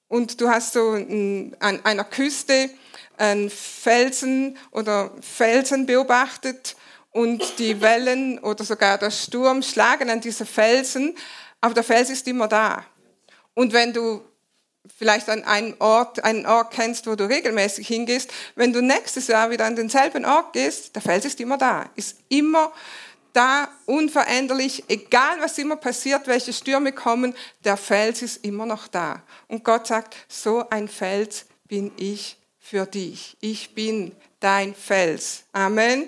und 0.07 0.39
du 0.39 0.49
hast 0.49 0.73
so 0.73 0.91
an 0.91 1.55
einer 1.83 2.03
Küste 2.03 2.69
einen 3.17 3.49
Felsen 3.49 4.57
oder 4.71 5.11
Felsen 5.21 5.85
beobachtet 5.85 6.75
und 7.13 7.59
die 7.59 7.79
Wellen 7.79 8.39
oder 8.39 8.63
sogar 8.65 8.97
der 8.97 9.11
Sturm 9.11 9.63
schlagen 9.63 10.09
an 10.09 10.19
diese 10.19 10.45
Felsen, 10.45 11.15
aber 11.61 11.73
der 11.73 11.83
Fels 11.83 12.09
ist 12.09 12.27
immer 12.27 12.47
da. 12.47 12.85
Und 13.53 13.71
wenn 13.71 13.93
du 13.93 14.21
vielleicht 14.97 15.29
an 15.29 15.43
einen 15.43 15.75
Ort, 15.79 16.23
einen 16.23 16.45
Ort 16.45 16.71
kennst, 16.71 17.07
wo 17.07 17.15
du 17.15 17.29
regelmäßig 17.29 17.87
hingehst, 17.87 18.31
wenn 18.55 18.73
du 18.73 18.81
nächstes 18.81 19.27
Jahr 19.27 19.49
wieder 19.49 19.65
an 19.65 19.75
denselben 19.75 20.25
Ort 20.25 20.53
gehst, 20.53 20.95
der 20.95 21.01
Fels 21.01 21.23
ist 21.23 21.39
immer 21.39 21.57
da, 21.57 21.89
ist 21.95 22.17
immer 22.27 22.73
da 23.31 23.69
unveränderlich, 23.85 24.83
egal 24.89 25.37
was 25.39 25.57
immer 25.57 25.75
passiert, 25.75 26.27
welche 26.27 26.53
Stürme 26.53 26.91
kommen, 26.91 27.33
der 27.63 27.77
Fels 27.77 28.21
ist 28.21 28.43
immer 28.43 28.65
noch 28.65 28.87
da. 28.87 29.23
Und 29.47 29.63
Gott 29.63 29.87
sagt, 29.87 30.15
so 30.27 30.67
ein 30.69 30.87
Fels 30.87 31.45
bin 31.67 31.91
ich 31.97 32.37
für 32.59 32.85
dich. 32.85 33.37
Ich 33.39 33.73
bin 33.73 34.11
dein 34.39 34.75
Fels. 34.75 35.45
Amen. 35.51 36.07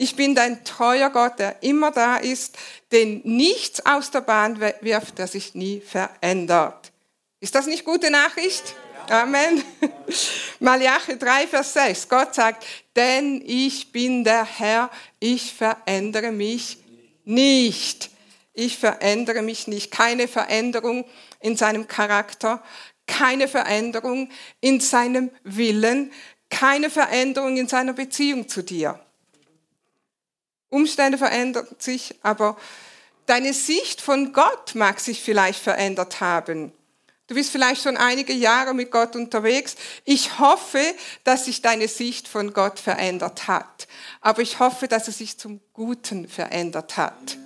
Ich 0.00 0.14
bin 0.14 0.36
dein 0.36 0.62
treuer 0.62 1.10
Gott, 1.10 1.40
der 1.40 1.60
immer 1.64 1.90
da 1.90 2.18
ist, 2.18 2.56
den 2.92 3.20
nichts 3.24 3.84
aus 3.84 4.12
der 4.12 4.20
Bahn 4.20 4.60
wirft, 4.60 5.18
der 5.18 5.26
sich 5.26 5.56
nie 5.56 5.80
verändert. 5.80 6.92
Ist 7.40 7.56
das 7.56 7.66
nicht 7.66 7.84
gute 7.84 8.08
Nachricht? 8.08 8.76
Amen. 9.08 9.64
Malachi 10.60 11.18
3, 11.18 11.48
Vers 11.48 11.72
6. 11.72 12.08
Gott 12.08 12.32
sagt, 12.32 12.64
denn 12.94 13.42
ich 13.44 13.90
bin 13.90 14.22
der 14.22 14.44
Herr, 14.44 14.88
ich 15.18 15.52
verändere 15.52 16.30
mich 16.30 16.78
nicht. 17.24 18.10
Ich 18.54 18.78
verändere 18.78 19.42
mich 19.42 19.66
nicht. 19.66 19.90
Keine 19.90 20.28
Veränderung 20.28 21.06
in 21.40 21.56
seinem 21.56 21.88
Charakter, 21.88 22.62
keine 23.08 23.48
Veränderung 23.48 24.30
in 24.60 24.78
seinem 24.78 25.30
Willen, 25.42 26.12
keine 26.50 26.88
Veränderung 26.88 27.56
in 27.56 27.66
seiner 27.66 27.94
Beziehung 27.94 28.48
zu 28.48 28.62
dir. 28.62 29.00
Umstände 30.70 31.18
verändern 31.18 31.66
sich, 31.78 32.14
aber 32.22 32.56
deine 33.26 33.52
Sicht 33.52 34.00
von 34.00 34.32
Gott 34.32 34.74
mag 34.74 35.00
sich 35.00 35.22
vielleicht 35.22 35.62
verändert 35.62 36.20
haben. 36.20 36.72
Du 37.28 37.34
bist 37.34 37.50
vielleicht 37.50 37.82
schon 37.82 37.98
einige 37.98 38.32
Jahre 38.32 38.72
mit 38.72 38.90
Gott 38.90 39.14
unterwegs. 39.14 39.76
Ich 40.06 40.38
hoffe, 40.38 40.80
dass 41.24 41.44
sich 41.44 41.60
deine 41.60 41.86
Sicht 41.86 42.26
von 42.26 42.54
Gott 42.54 42.78
verändert 42.78 43.46
hat. 43.48 43.86
Aber 44.22 44.40
ich 44.40 44.60
hoffe, 44.60 44.88
dass 44.88 45.08
es 45.08 45.18
sich 45.18 45.36
zum 45.36 45.60
Guten 45.74 46.26
verändert 46.26 46.96
hat. 46.96 47.36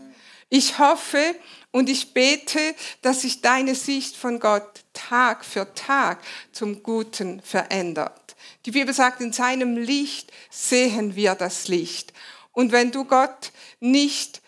Ich 0.49 0.79
hoffe 0.79 1.35
und 1.73 1.89
ich 1.89 2.15
bete, 2.15 2.61
dass 3.01 3.23
sich 3.23 3.41
deine 3.41 3.75
Sicht 3.75 4.17
von 4.17 4.39
Gott 4.39 4.85
Tag 4.93 5.45
für 5.45 5.75
Tag 5.75 6.19
zum 6.53 6.85
Guten 6.85 7.41
verändert. 7.41 8.37
Die 8.67 8.71
Bibel 8.71 8.95
sagt, 8.95 9.21
in 9.21 9.33
seinem 9.33 9.77
Licht 9.77 10.31
sehen 10.51 11.17
wir 11.17 11.35
das 11.35 11.67
Licht. 11.67 12.13
Und 12.53 12.73
wenn 12.73 12.91
du 12.93 13.05
Gott 13.05 13.53
nicht 13.81 14.43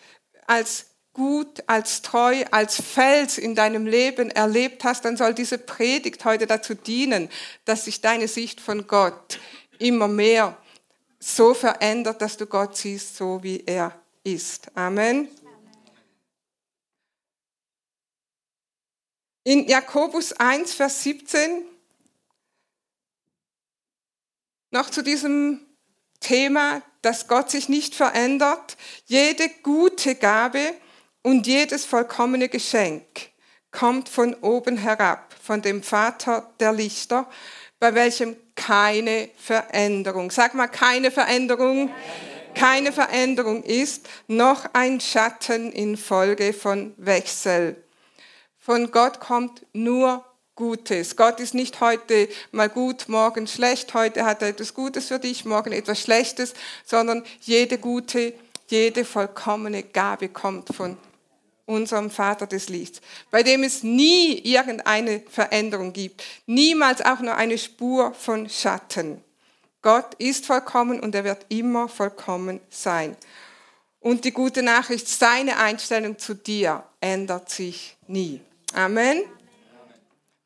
als 0.47 0.87
gut, 1.13 1.63
als 1.67 2.01
treu, 2.01 2.43
als 2.51 2.81
Fels 2.81 3.37
in 3.37 3.55
deinem 3.55 3.87
Leben 3.87 4.29
erlebt 4.29 4.83
hast, 4.83 5.05
dann 5.05 5.17
soll 5.17 5.33
diese 5.33 5.57
Predigt 5.57 6.25
heute 6.25 6.45
dazu 6.45 6.75
dienen, 6.75 7.29
dass 7.63 7.85
sich 7.85 8.01
deine 8.01 8.27
Sicht 8.27 8.59
von 8.61 8.85
Gott 8.85 9.39
immer 9.79 10.07
mehr 10.07 10.57
so 11.19 11.53
verändert, 11.53 12.21
dass 12.21 12.37
du 12.37 12.45
Gott 12.45 12.77
siehst, 12.77 13.15
so 13.15 13.41
wie 13.41 13.63
er 13.65 13.99
ist. 14.23 14.75
Amen. 14.75 15.29
In 19.43 19.67
Jakobus 19.67 20.33
1, 20.33 20.73
Vers 20.73 21.03
17, 21.03 21.65
noch 24.71 24.89
zu 24.89 25.01
diesem 25.01 25.65
Thema, 26.19 26.81
dass 27.05 27.27
Gott 27.27 27.51
sich 27.51 27.69
nicht 27.69 27.93
verändert. 27.93 28.77
Jede 29.05 29.47
gute 29.61 30.15
Gabe 30.15 30.73
und 31.21 31.45
jedes 31.45 31.85
vollkommene 31.85 32.49
Geschenk 32.49 33.05
kommt 33.69 34.09
von 34.09 34.33
oben 34.35 34.77
herab, 34.77 35.35
von 35.39 35.61
dem 35.61 35.83
Vater 35.83 36.51
der 36.59 36.73
Lichter, 36.73 37.29
bei 37.79 37.93
welchem 37.93 38.35
keine 38.55 39.29
Veränderung, 39.37 40.31
sag 40.31 40.55
mal 40.55 40.67
keine 40.67 41.11
Veränderung, 41.11 41.91
keine 42.55 42.91
Veränderung 42.91 43.61
ist, 43.61 44.09
noch 44.27 44.65
ein 44.73 44.99
Schatten 44.99 45.71
infolge 45.71 46.53
von 46.53 46.95
Wechsel. 46.97 47.83
Von 48.57 48.89
Gott 48.89 49.19
kommt 49.19 49.63
nur 49.73 50.25
Gutes. 50.55 51.17
Gott 51.17 51.41
ist 51.41 51.53
nicht 51.53 51.81
heute 51.81 52.29
mal 52.51 52.69
gut, 52.69 53.09
morgen 53.09 53.45
schlecht, 53.45 53.93
heute 53.93 54.23
hat 54.23 54.41
er 54.41 54.49
etwas 54.49 54.73
Gutes 54.73 55.07
für 55.09 55.19
dich, 55.19 55.43
morgen 55.43 55.73
etwas 55.73 55.99
Schlechtes, 55.99 56.53
sondern 56.85 57.23
jede 57.41 57.77
gute, 57.77 58.33
jede 58.67 59.03
vollkommene 59.03 59.83
Gabe 59.83 60.29
kommt 60.29 60.73
von 60.73 60.97
unserem 61.65 62.09
Vater 62.09 62.47
des 62.47 62.69
Lichts, 62.69 63.01
bei 63.31 63.43
dem 63.43 63.63
es 63.63 63.83
nie 63.83 64.37
irgendeine 64.39 65.23
Veränderung 65.29 65.91
gibt, 65.91 66.23
niemals 66.45 67.01
auch 67.03 67.19
nur 67.19 67.35
eine 67.35 67.57
Spur 67.57 68.13
von 68.13 68.47
Schatten. 68.47 69.21
Gott 69.81 70.15
ist 70.19 70.45
vollkommen 70.45 71.01
und 71.01 71.13
er 71.15 71.25
wird 71.25 71.45
immer 71.49 71.89
vollkommen 71.89 72.61
sein. 72.69 73.17
Und 73.99 74.23
die 74.23 74.31
gute 74.31 74.63
Nachricht, 74.63 75.07
seine 75.07 75.57
Einstellung 75.57 76.17
zu 76.17 76.33
dir 76.33 76.83
ändert 77.01 77.49
sich 77.49 77.97
nie. 78.07 78.39
Amen. 78.73 79.23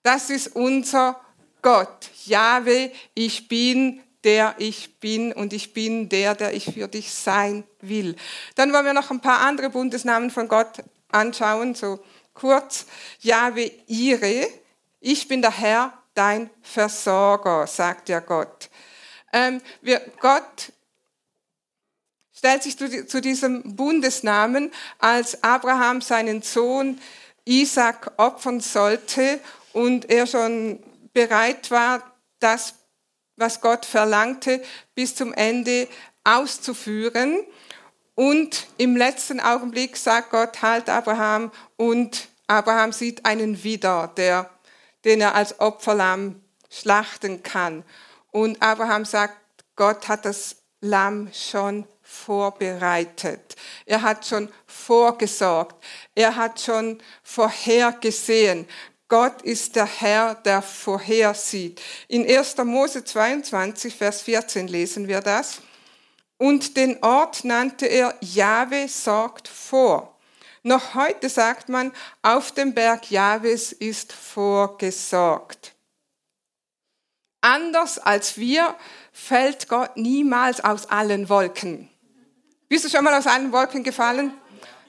Das 0.04 0.30
ist 0.30 0.56
unser 0.56 1.20
Gott. 1.62 2.10
Jahwe, 2.26 2.92
ich 3.14 3.48
bin 3.48 4.02
der 4.24 4.56
ich 4.58 5.00
bin 5.00 5.32
und 5.32 5.54
ich 5.54 5.74
bin 5.74 6.10
der, 6.10 6.36
der 6.36 6.54
ich 6.54 6.66
für 6.66 6.88
dich 6.88 7.14
sein 7.14 7.64
will. 7.82 8.16
Dann 8.56 8.74
wollen 8.74 8.86
wir 8.86 8.94
noch 8.94 9.12
ein 9.12 9.22
paar 9.22 9.40
andere 9.40 9.70
Bundesnamen 9.70 10.30
von 10.30 10.48
Gott 10.48 10.84
anschauen, 11.10 11.76
so 11.76 12.04
kurz. 12.34 12.86
Jahwe 13.20 13.72
Ire, 13.88 14.48
ich 15.00 15.28
bin 15.28 15.42
der 15.42 15.58
Herr, 15.58 15.94
dein 16.14 16.50
Versorger, 16.62 17.66
sagt 17.68 18.10
ja 18.10 18.20
Gott. 18.20 18.70
Ähm, 19.32 19.62
wir, 19.82 20.02
Gott 20.20 20.74
stellt 22.36 22.64
sich 22.64 22.78
zu, 22.78 23.06
zu 23.06 23.22
diesem 23.22 23.76
Bundesnamen, 23.76 24.72
als 24.98 25.44
Abraham 25.44 26.02
seinen 26.02 26.42
Sohn 26.42 27.00
Isaac 27.46 28.12
opfern 28.18 28.60
sollte 28.60 29.40
und 29.74 30.10
er 30.10 30.28
schon 30.28 30.84
bereit 31.14 31.72
war, 31.72 32.04
das, 32.40 32.76
was 33.36 33.62
Gott 33.62 33.86
verlangte, 33.86 34.62
bis 34.96 35.16
zum 35.16 35.34
Ende 35.34 35.88
auszuführen. 36.24 37.46
Und 38.16 38.68
im 38.78 38.98
letzten 38.98 39.40
Augenblick 39.40 39.96
sagt 39.96 40.32
Gott, 40.32 40.62
halt 40.62 40.90
Abraham 40.90 41.52
und 41.78 42.28
Abraham 42.48 42.92
sieht 42.92 43.26
einen 43.26 43.64
wieder, 43.64 44.12
der, 44.18 44.50
den 45.06 45.22
er 45.22 45.36
als 45.36 45.60
Opferlamm 45.60 46.42
schlachten 46.70 47.44
kann. 47.44 47.84
Und 48.32 48.62
Abraham 48.62 49.06
sagt, 49.06 49.38
Gott 49.76 50.08
hat 50.08 50.26
das 50.26 50.58
Lamm 50.82 51.30
schon 51.34 51.86
vorbereitet. 52.02 53.56
Er 53.86 54.02
hat 54.02 54.26
schon 54.26 54.50
vorgesorgt. 54.66 55.76
Er 56.16 56.36
hat 56.36 56.60
schon 56.60 57.02
vorhergesehen. 57.22 58.68
Gott 59.10 59.42
ist 59.42 59.76
der 59.76 59.88
Herr, 59.88 60.36
der 60.36 60.62
vorhersieht. 60.62 61.82
In 62.08 62.26
1. 62.26 62.58
Mose 62.58 63.04
22, 63.04 63.96
Vers 63.96 64.22
14 64.22 64.68
lesen 64.68 65.08
wir 65.08 65.22
das. 65.22 65.62
Und 66.38 66.78
den 66.78 67.04
Ort 67.04 67.44
nannte 67.44 67.88
er 67.88 68.16
Jahwe 68.22 68.88
sorgt 68.88 69.48
vor. 69.48 70.16
Noch 70.62 70.94
heute 70.94 71.28
sagt 71.28 71.70
man, 71.70 71.92
auf 72.22 72.52
dem 72.52 72.74
Berg 72.74 73.10
Jahwes 73.10 73.72
ist 73.72 74.14
vorgesorgt. 74.14 75.74
Anders 77.42 77.98
als 77.98 78.38
wir 78.38 78.76
fällt 79.12 79.70
Gott 79.70 79.98
niemals 79.98 80.64
aus 80.64 80.86
allen 80.86 81.30
Wolken. 81.30 81.90
Bist 82.68 82.86
du 82.86 82.90
schon 82.90 83.04
mal 83.04 83.18
aus 83.18 83.26
allen 83.26 83.52
Wolken 83.52 83.84
gefallen? 83.84 84.34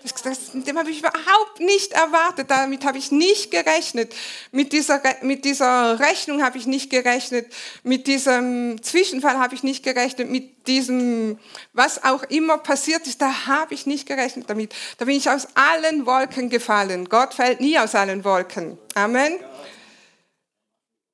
Das, 0.02 0.52
dem 0.52 0.78
habe 0.78 0.90
ich 0.90 1.00
überhaupt 1.00 1.60
nicht 1.60 1.92
erwartet. 1.92 2.50
Damit 2.50 2.84
habe 2.84 2.96
ich 2.96 3.10
nicht 3.10 3.50
gerechnet. 3.50 4.14
Mit 4.50 4.72
dieser, 4.72 5.02
mit 5.22 5.44
dieser 5.44 6.00
Rechnung 6.00 6.42
habe 6.42 6.56
ich 6.56 6.66
nicht 6.66 6.90
gerechnet. 6.90 7.52
Mit 7.82 8.06
diesem 8.06 8.82
Zwischenfall 8.82 9.38
habe 9.38 9.54
ich 9.54 9.62
nicht 9.62 9.82
gerechnet. 9.82 10.30
Mit 10.30 10.66
diesem, 10.66 11.38
was 11.72 12.02
auch 12.02 12.22
immer 12.24 12.58
passiert 12.58 13.06
ist, 13.06 13.20
da 13.20 13.46
habe 13.46 13.74
ich 13.74 13.86
nicht 13.86 14.06
gerechnet 14.06 14.48
damit. 14.48 14.74
Da 14.98 15.04
bin 15.04 15.16
ich 15.16 15.28
aus 15.28 15.48
allen 15.54 16.06
Wolken 16.06 16.48
gefallen. 16.48 17.08
Gott 17.08 17.34
fällt 17.34 17.60
nie 17.60 17.78
aus 17.78 17.94
allen 17.94 18.24
Wolken. 18.24 18.78
Amen. 18.94 19.34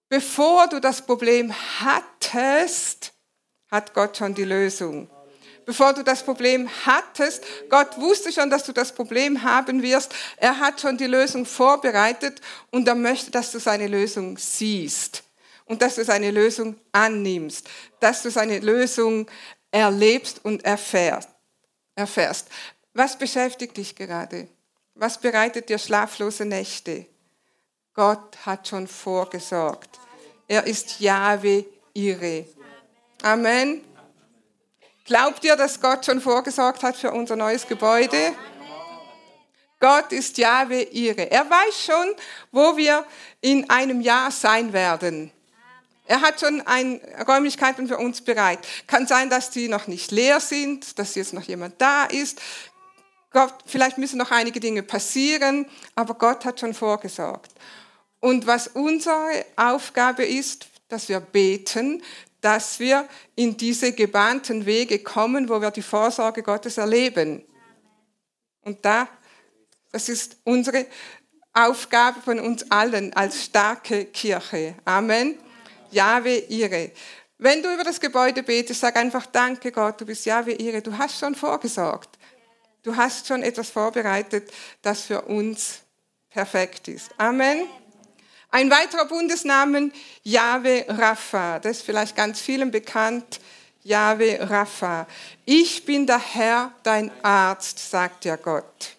Bevor 0.09 0.69
du 0.69 0.81
das 0.81 1.03
Problem 1.03 1.53
hattest, 1.81 3.13
hat 3.69 3.95
Gott 3.95 4.17
schon 4.17 4.35
die 4.35 4.45
Lösung 4.45 5.11
bevor 5.67 5.93
du 5.93 6.03
das 6.03 6.23
Problem 6.23 6.71
hattest. 6.87 7.45
Gott 7.69 7.99
wusste 7.99 8.33
schon, 8.33 8.49
dass 8.49 8.65
du 8.65 8.73
das 8.73 8.93
Problem 8.93 9.43
haben 9.43 9.83
wirst. 9.83 10.15
Er 10.39 10.59
hat 10.59 10.81
schon 10.81 10.97
die 10.97 11.07
Lösung 11.07 11.45
vorbereitet 11.45 12.41
und 12.71 12.89
er 12.89 12.95
möchte, 12.95 13.31
dass 13.31 13.53
du 13.53 13.59
seine 13.59 13.89
Lösung 13.89 14.39
siehst 14.39 15.25
und 15.67 15.83
dass 15.83 15.97
du 15.97 16.05
seine 16.05 16.31
Lösung 16.31 16.77
annimmst, 16.93 17.69
dass 18.01 18.23
du 18.23 18.31
seine 18.31 18.61
Lösung 18.61 19.27
erlebst 19.71 20.43
und 20.45 20.65
erfährst. 20.65 21.29
Was 22.95 23.19
beschäftigt 23.19 23.77
dich 23.77 23.95
gerade? 23.95 24.49
Was 24.95 25.21
bereitet 25.21 25.69
dir 25.69 25.79
schlaflose 25.79 26.47
Nächte? 26.47 27.05
Gott 27.93 28.47
hat 28.47 28.69
schon 28.69 28.87
vorgesorgt. 28.87 29.99
Er 30.49 30.65
ist 30.67 31.01
Jahwe 31.01 31.67
Ire. 31.93 32.47
Amen. 33.23 33.86
Glaubt 35.07 35.45
ihr, 35.45 35.55
dass 35.55 35.81
Gott 35.81 36.05
schon 36.05 36.21
vorgesorgt 36.21 36.83
hat 36.83 36.97
für 36.97 37.13
unser 37.13 37.37
neues 37.37 37.67
Gebäude? 37.67 38.35
Gott 39.79 40.11
ist 40.11 40.37
Jahwe 40.37 40.83
ihre. 40.83 41.31
Er 41.31 41.49
weiß 41.49 41.85
schon, 41.85 42.15
wo 42.51 42.77
wir 42.77 43.05
in 43.41 43.71
einem 43.71 44.01
Jahr 44.01 44.33
sein 44.33 44.73
werden. 44.73 45.31
Er 46.07 46.21
hat 46.21 46.41
schon 46.41 46.61
ein, 46.63 47.01
Räumlichkeiten 47.27 47.87
für 47.87 47.99
uns 47.99 48.21
bereit. 48.21 48.61
Kann 48.87 49.07
sein, 49.07 49.31
dass 49.31 49.51
die 49.51 49.69
noch 49.69 49.87
nicht 49.87 50.11
leer 50.11 50.41
sind, 50.41 50.99
dass 50.99 51.15
jetzt 51.15 51.35
noch 51.35 51.43
jemand 51.43 51.81
da 51.81 52.05
ist. 52.05 52.41
Gott, 53.31 53.55
vielleicht 53.67 53.99
müssen 53.99 54.19
noch 54.19 54.31
einige 54.33 54.59
Dinge 54.59 54.83
passieren, 54.83 55.67
aber 55.95 56.15
Gott 56.15 56.45
hat 56.45 56.59
schon 56.59 56.75
vorgesorgt. 56.75 57.53
Und 58.21 58.47
was 58.47 58.69
unsere 58.69 59.45
Aufgabe 59.57 60.25
ist, 60.25 60.67
dass 60.89 61.09
wir 61.09 61.21
beten, 61.21 62.03
dass 62.47 62.79
wir 62.79 63.09
in 63.35 63.57
diese 63.57 63.91
gebahnten 63.91 64.67
Wege 64.67 65.01
kommen, 65.01 65.49
wo 65.49 65.61
wir 65.61 65.73
die 65.73 65.83
Vorsorge 65.83 66.45
Gottes 66.45 66.79
erleben. 66.79 67.45
Und 68.61 68.85
da, 68.85 69.09
das 69.91 70.09
ist 70.09 70.37
unsere 70.45 70.87
Aufgabe 71.53 72.21
von 72.21 72.39
uns 72.39 72.71
allen 72.71 73.13
als 73.15 73.43
starke 73.43 74.05
Kirche. 74.05 74.77
Amen. 74.85 75.37
Jahwe 75.91 76.37
ihre. 76.37 76.93
Wenn 77.37 77.65
du 77.65 77.75
über 77.75 77.83
das 77.83 77.99
Gebäude 77.99 78.45
betest, 78.45 78.79
sag 78.79 78.95
einfach 78.95 79.27
Danke 79.27 79.73
Gott, 79.73 80.01
du 80.01 80.07
bist 80.07 80.25
Jahwe 80.25 80.53
ihre. 80.53 80.83
Du 80.83 80.97
hast 80.97 81.19
schon 81.19 81.35
vorgesorgt. 81.35 82.17
Du 82.85 82.95
hast 82.95 83.27
schon 83.27 83.43
etwas 83.43 83.71
vorbereitet, 83.71 84.53
das 84.83 85.03
für 85.03 85.23
uns 85.23 85.81
perfekt 86.31 86.87
ist. 86.87 87.11
Amen. 87.19 87.67
Ein 88.51 88.71
weiterer 88.71 89.07
Bundesnamen, 89.07 89.93
Yahweh 90.23 90.85
Rapha. 90.89 91.59
Das 91.59 91.79
ist 91.79 91.83
vielleicht 91.87 92.17
ganz 92.17 92.41
vielen 92.41 92.71
bekannt. 92.71 93.41
Yahweh 93.83 94.39
Rapha. 94.41 95.07
Ich 95.45 95.85
bin 95.85 96.07
der 96.07 96.19
Herr, 96.19 96.73
dein 96.83 97.11
Arzt, 97.23 97.91
sagt 97.91 98.25
ja 98.25 98.37
Gott. 98.37 98.97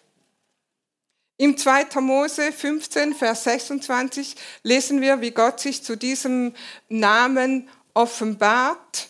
Im 1.36 1.56
2. 1.56 2.00
Mose 2.00 2.50
15, 2.52 3.14
Vers 3.14 3.44
26 3.44 4.34
lesen 4.64 5.00
wir, 5.00 5.20
wie 5.20 5.30
Gott 5.30 5.60
sich 5.60 5.84
zu 5.84 5.96
diesem 5.96 6.52
Namen 6.88 7.68
offenbart. 7.94 9.08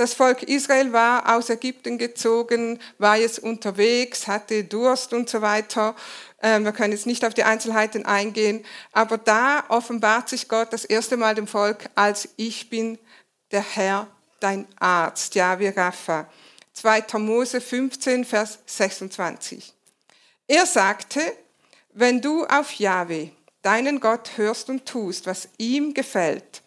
Das 0.00 0.14
Volk 0.14 0.44
Israel 0.44 0.94
war 0.94 1.36
aus 1.36 1.50
Ägypten 1.50 1.98
gezogen, 1.98 2.78
war 2.96 3.18
jetzt 3.18 3.38
unterwegs, 3.38 4.26
hatte 4.28 4.64
Durst 4.64 5.12
und 5.12 5.28
so 5.28 5.42
weiter. 5.42 5.94
Ähm, 6.40 6.64
wir 6.64 6.72
können 6.72 6.94
jetzt 6.94 7.04
nicht 7.04 7.22
auf 7.22 7.34
die 7.34 7.42
Einzelheiten 7.44 8.06
eingehen, 8.06 8.64
aber 8.92 9.18
da 9.18 9.62
offenbart 9.68 10.30
sich 10.30 10.48
Gott 10.48 10.72
das 10.72 10.86
erste 10.86 11.18
Mal 11.18 11.34
dem 11.34 11.46
Volk 11.46 11.90
als 11.96 12.30
ich 12.36 12.70
bin 12.70 12.98
der 13.50 13.60
Herr, 13.60 14.06
dein 14.40 14.66
Arzt, 14.78 15.34
Yahweh 15.34 15.74
Rapha. 15.76 16.30
2. 16.72 17.18
Mose 17.18 17.60
15, 17.60 18.24
Vers 18.24 18.58
26. 18.64 19.74
Er 20.48 20.64
sagte, 20.64 21.20
wenn 21.92 22.22
du 22.22 22.46
auf 22.46 22.72
Yahweh, 22.72 23.32
deinen 23.60 24.00
Gott, 24.00 24.38
hörst 24.38 24.70
und 24.70 24.86
tust, 24.86 25.26
was 25.26 25.50
ihm 25.58 25.92
gefällt, 25.92 26.62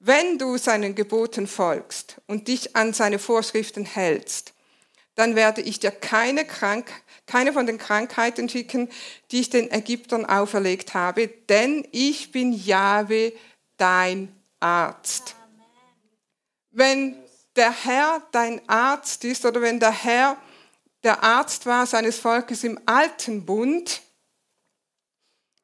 wenn 0.00 0.38
du 0.38 0.56
seinen 0.56 0.94
Geboten 0.94 1.46
folgst 1.46 2.16
und 2.26 2.48
dich 2.48 2.74
an 2.74 2.94
seine 2.94 3.18
Vorschriften 3.18 3.84
hältst, 3.84 4.54
dann 5.14 5.36
werde 5.36 5.60
ich 5.60 5.78
dir 5.78 5.90
keine, 5.90 6.46
Krank 6.46 6.90
keine 7.26 7.52
von 7.52 7.66
den 7.66 7.78
Krankheiten 7.78 8.48
schicken, 8.48 8.88
die 9.30 9.40
ich 9.40 9.50
den 9.50 9.70
Ägyptern 9.70 10.24
auferlegt 10.24 10.94
habe, 10.94 11.28
denn 11.28 11.86
ich 11.92 12.32
bin 12.32 12.52
Jahwe, 12.52 13.32
dein 13.76 14.34
Arzt. 14.58 15.36
Wenn 16.70 17.16
der 17.54 17.70
Herr 17.70 18.22
dein 18.32 18.66
Arzt 18.68 19.24
ist 19.24 19.44
oder 19.44 19.60
wenn 19.60 19.80
der 19.80 19.92
Herr 19.92 20.36
der 21.02 21.22
Arzt 21.22 21.66
war 21.66 21.86
seines 21.86 22.18
Volkes 22.18 22.64
im 22.64 22.80
alten 22.86 23.44
Bund, 23.44 24.02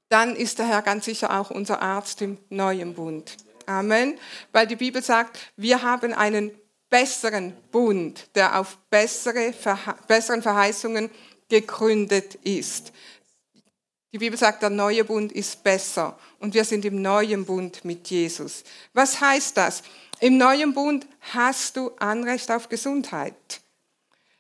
dann 0.09 0.37
ist 0.37 0.59
der 0.59 0.67
Herr 0.67 0.83
ganz 0.83 1.07
sicher 1.07 1.39
auch 1.39 1.51
unser 1.51 1.83
Arzt 1.83 2.23
im 2.23 2.39
neuen 2.49 2.95
Bund. 2.95 3.37
Amen. 3.67 4.19
Weil 4.53 4.67
die 4.67 4.77
Bibel 4.77 5.03
sagt, 5.03 5.39
wir 5.57 5.83
haben 5.83 6.13
einen 6.13 6.53
besseren 6.89 7.55
Bund, 7.71 8.29
der 8.35 8.59
auf 8.59 8.79
bessere, 8.91 9.53
besseren 10.07 10.43
Verheißungen 10.43 11.11
gegründet 11.49 12.37
ist. 12.37 12.93
Die 14.13 14.19
Bibel 14.19 14.39
sagt, 14.39 14.63
der 14.63 14.71
neue 14.71 15.05
Bund 15.05 15.33
ist 15.33 15.63
besser 15.63 16.19
und 16.39 16.55
wir 16.55 16.65
sind 16.65 16.85
im 16.85 17.03
neuen 17.03 17.45
Bund 17.45 17.85
mit 17.85 18.09
Jesus. 18.09 18.65
Was 18.93 19.21
heißt 19.21 19.57
das? 19.57 19.83
Im 20.21 20.39
neuen 20.39 20.73
Bund 20.73 21.07
hast 21.35 21.77
du 21.77 21.91
Anrecht 21.99 22.51
auf 22.51 22.69
Gesundheit. 22.69 23.61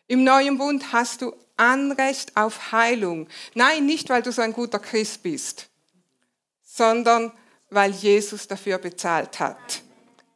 Im 0.06 0.24
neuen 0.24 0.56
Bund 0.56 0.92
hast 0.92 1.20
du 1.20 1.34
Anrecht 1.56 2.36
auf 2.36 2.72
Heilung. 2.72 3.28
Nein, 3.54 3.86
nicht 3.86 4.08
weil 4.08 4.22
du 4.22 4.32
so 4.32 4.40
ein 4.40 4.52
guter 4.52 4.78
Christ 4.78 5.22
bist, 5.22 5.68
sondern 6.62 7.32
weil 7.70 7.90
Jesus 7.90 8.48
dafür 8.48 8.78
bezahlt 8.78 9.40
hat. 9.40 9.82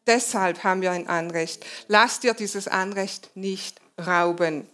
Deshalb 0.06 0.64
haben 0.64 0.82
wir 0.82 0.90
ein 0.90 1.08
Anrecht. 1.08 1.64
Lass 1.86 2.20
dir 2.20 2.34
dieses 2.34 2.66
Anrecht 2.66 3.30
nicht 3.34 3.80
rauben. 3.98 4.68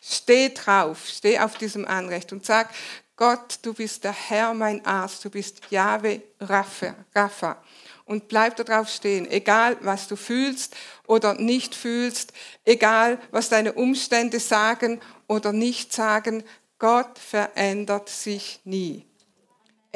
Steh 0.00 0.50
drauf, 0.50 1.08
steh 1.08 1.40
auf 1.40 1.58
diesem 1.58 1.84
Anrecht 1.86 2.32
und 2.32 2.46
sag, 2.46 2.70
Gott, 3.16 3.58
du 3.62 3.72
bist 3.72 4.04
der 4.04 4.12
Herr, 4.12 4.52
mein 4.52 4.84
Arzt, 4.84 5.24
du 5.24 5.30
bist 5.30 5.62
Jahwe 5.70 6.22
Rapha. 6.38 7.62
Und 8.04 8.28
bleib 8.28 8.56
da 8.56 8.62
drauf 8.62 8.88
stehen, 8.88 9.28
egal 9.28 9.76
was 9.80 10.06
du 10.06 10.14
fühlst 10.14 10.76
oder 11.06 11.34
nicht 11.34 11.74
fühlst, 11.74 12.32
egal 12.64 13.18
was 13.32 13.48
deine 13.48 13.72
Umstände 13.72 14.38
sagen 14.38 15.00
oder 15.26 15.52
nicht 15.52 15.92
sagen, 15.92 16.44
Gott 16.78 17.18
verändert 17.18 18.08
sich 18.08 18.60
nie. 18.64 19.04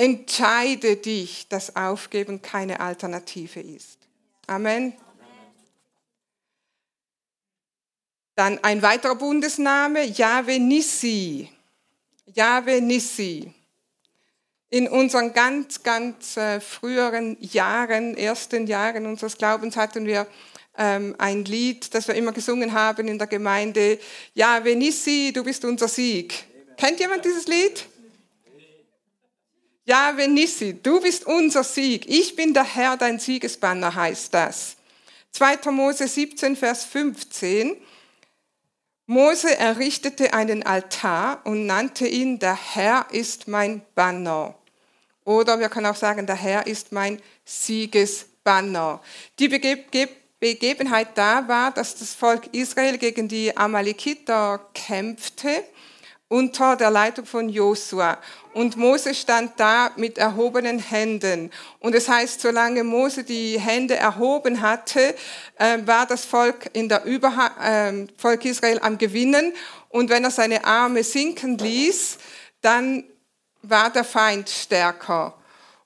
Entscheide 0.01 0.97
dich, 0.97 1.47
dass 1.49 1.77
Aufgeben 1.77 2.41
keine 2.41 2.81
Alternative 2.81 3.61
ist. 3.61 3.99
Amen. 4.47 4.95
Dann 8.35 8.65
ein 8.65 8.81
weiterer 8.81 9.17
Bundesname, 9.17 10.05
Yahweh 10.05 10.59
Nissi. 10.59 11.51
Yahweh 12.25 12.81
Nissi. 12.81 13.53
In 14.71 14.89
unseren 14.89 15.35
ganz, 15.35 15.83
ganz 15.83 16.39
äh, 16.39 16.61
früheren 16.61 17.37
Jahren, 17.39 18.17
ersten 18.17 18.67
Jahren 18.67 19.05
unseres 19.05 19.37
Glaubens 19.37 19.77
hatten 19.77 20.07
wir 20.07 20.27
ähm, 20.79 21.15
ein 21.19 21.45
Lied, 21.45 21.93
das 21.93 22.09
wir 22.09 22.15
immer 22.15 22.33
gesungen 22.33 22.73
haben 22.73 23.07
in 23.07 23.19
der 23.19 23.27
Gemeinde. 23.27 23.99
Yahweh 24.33 24.77
Nissi, 24.77 25.31
du 25.35 25.45
bist 25.45 25.63
unser 25.67 25.89
Sieg. 25.89 26.47
Kennt 26.79 27.01
jemand 27.01 27.23
dieses 27.27 27.47
Lied? 27.47 27.90
Jahwe 29.91 30.29
Nissi, 30.29 30.81
du 30.81 31.01
bist 31.01 31.27
unser 31.27 31.65
Sieg. 31.65 32.09
Ich 32.09 32.37
bin 32.37 32.55
der 32.55 32.63
Herr, 32.63 32.97
dein 32.97 33.19
Siegesbanner 33.19 33.93
heißt 33.93 34.33
das. 34.33 34.77
2. 35.33 35.73
Mose 35.73 36.07
17, 36.07 36.55
Vers 36.55 36.85
15. 36.85 37.77
Mose 39.07 39.59
errichtete 39.59 40.33
einen 40.33 40.63
Altar 40.63 41.41
und 41.43 41.67
nannte 41.67 42.07
ihn, 42.07 42.39
der 42.39 42.55
Herr 42.55 43.07
ist 43.11 43.49
mein 43.49 43.83
Banner. 43.97 44.55
Oder 45.25 45.59
wir 45.59 45.69
können 45.69 45.87
auch 45.87 45.97
sagen, 45.97 46.25
der 46.25 46.37
Herr 46.37 46.69
ist 46.69 46.93
mein 46.93 47.21
Siegesbanner. 47.45 49.03
Die 49.41 49.49
Begebenheit 49.49 51.09
da 51.17 51.49
war, 51.49 51.73
dass 51.73 51.97
das 51.97 52.15
Volk 52.15 52.55
Israel 52.55 52.97
gegen 52.97 53.27
die 53.27 53.57
Amalekiter 53.57 54.71
kämpfte 54.73 55.65
unter 56.31 56.77
der 56.77 56.91
Leitung 56.91 57.27
von 57.27 57.49
Josua. 57.49 58.17
Und 58.55 58.77
Mose 58.77 59.15
stand 59.15 59.59
da 59.59 59.91
mit 59.97 60.17
erhobenen 60.17 60.79
Händen. 60.79 61.51
Und 61.81 61.95
es 61.95 62.09
heißt, 62.09 62.41
solange 62.41 62.85
Mose 62.85 63.25
die 63.25 63.59
Hände 63.59 63.97
erhoben 63.97 64.61
hatte, 64.61 65.15
äh, 65.59 65.79
war 65.85 66.07
das 66.07 66.25
Volk 66.25 66.71
in 66.73 66.89
der 66.89 67.05
Überha 67.05 67.51
äh, 67.91 68.07
Volk 68.17 68.45
Israel 68.45 68.79
am 68.81 68.97
Gewinnen. 68.97 69.53
Und 69.89 70.09
wenn 70.09 70.23
er 70.23 70.31
seine 70.31 70.65
Arme 70.65 71.03
sinken 71.03 71.59
ließ, 71.59 72.19
dann 72.63 73.05
war 73.63 73.91
der 73.91 74.05
Feind 74.05 74.49
stärker. 74.49 75.35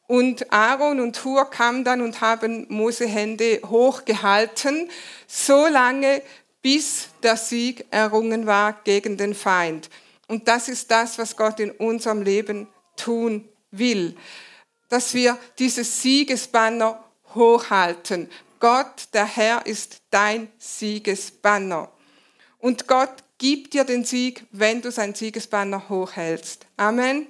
Und 0.06 0.52
Aaron 0.52 1.00
und 1.00 1.24
Hur 1.24 1.50
kamen 1.50 1.84
dann 1.84 2.02
und 2.02 2.20
haben 2.20 2.66
Mose 2.68 3.06
Hände 3.06 3.60
hochgehalten, 3.64 4.90
so 5.26 5.66
lange, 5.66 6.20
bis 6.60 7.08
der 7.22 7.38
Sieg 7.38 7.86
errungen 7.90 8.46
war 8.46 8.74
gegen 8.84 9.16
den 9.16 9.34
Feind. 9.34 9.88
Und 10.26 10.48
das 10.48 10.68
ist 10.68 10.90
das, 10.90 11.18
was 11.18 11.36
Gott 11.36 11.60
in 11.60 11.70
unserem 11.70 12.22
Leben 12.22 12.68
tun 12.96 13.48
will. 13.70 14.16
Dass 14.88 15.14
wir 15.14 15.38
dieses 15.58 16.02
Siegesbanner 16.02 17.02
hochhalten. 17.34 18.30
Gott, 18.60 19.08
der 19.12 19.26
Herr, 19.26 19.66
ist 19.66 19.98
dein 20.10 20.48
Siegesbanner. 20.58 21.90
Und 22.58 22.86
Gott 22.86 23.12
gibt 23.38 23.74
dir 23.74 23.84
den 23.84 24.04
Sieg, 24.04 24.44
wenn 24.52 24.80
du 24.80 24.90
sein 24.90 25.14
Siegesbanner 25.14 25.88
hochhältst. 25.88 26.66
Amen. 26.76 27.26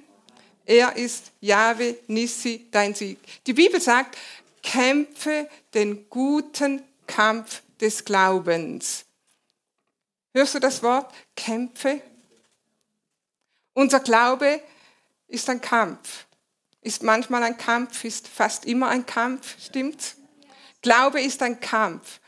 Er 0.65 0.95
ist 0.95 1.31
Jahwe 1.41 1.97
Nissi, 2.07 2.67
dein 2.71 2.93
Sieg. 2.93 3.19
Die 3.45 3.53
Bibel 3.53 3.81
sagt, 3.81 4.17
kämpfe 4.63 5.49
den 5.73 6.09
guten 6.09 6.81
Kampf 7.05 7.61
des 7.79 8.03
Glaubens. 8.03 9.05
Hörst 10.33 10.55
du 10.55 10.59
das 10.59 10.81
Wort? 10.81 11.13
Kämpfe 11.35 12.01
unser 13.75 13.99
Glaube 13.99 14.61
ist 15.27 15.47
ein 15.49 15.61
Kampf. 15.61 16.25
Ist 16.81 17.03
manchmal 17.03 17.43
ein 17.43 17.57
Kampf, 17.57 18.03
ist 18.03 18.27
fast 18.27 18.65
immer 18.65 18.89
ein 18.89 19.05
Kampf, 19.05 19.55
stimmt's? 19.63 20.15
Glaube 20.81 21.21
ist 21.21 21.43
ein 21.43 21.59
Kampf. 21.59 22.19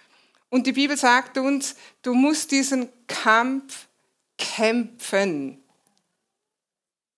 Und 0.49 0.67
die 0.67 0.73
Bibel 0.73 0.97
sagt 0.97 1.38
uns, 1.38 1.75
du 2.01 2.13
musst 2.13 2.51
diesen 2.51 2.89
Kampf 3.07 3.88
kämpfen. 4.38 5.63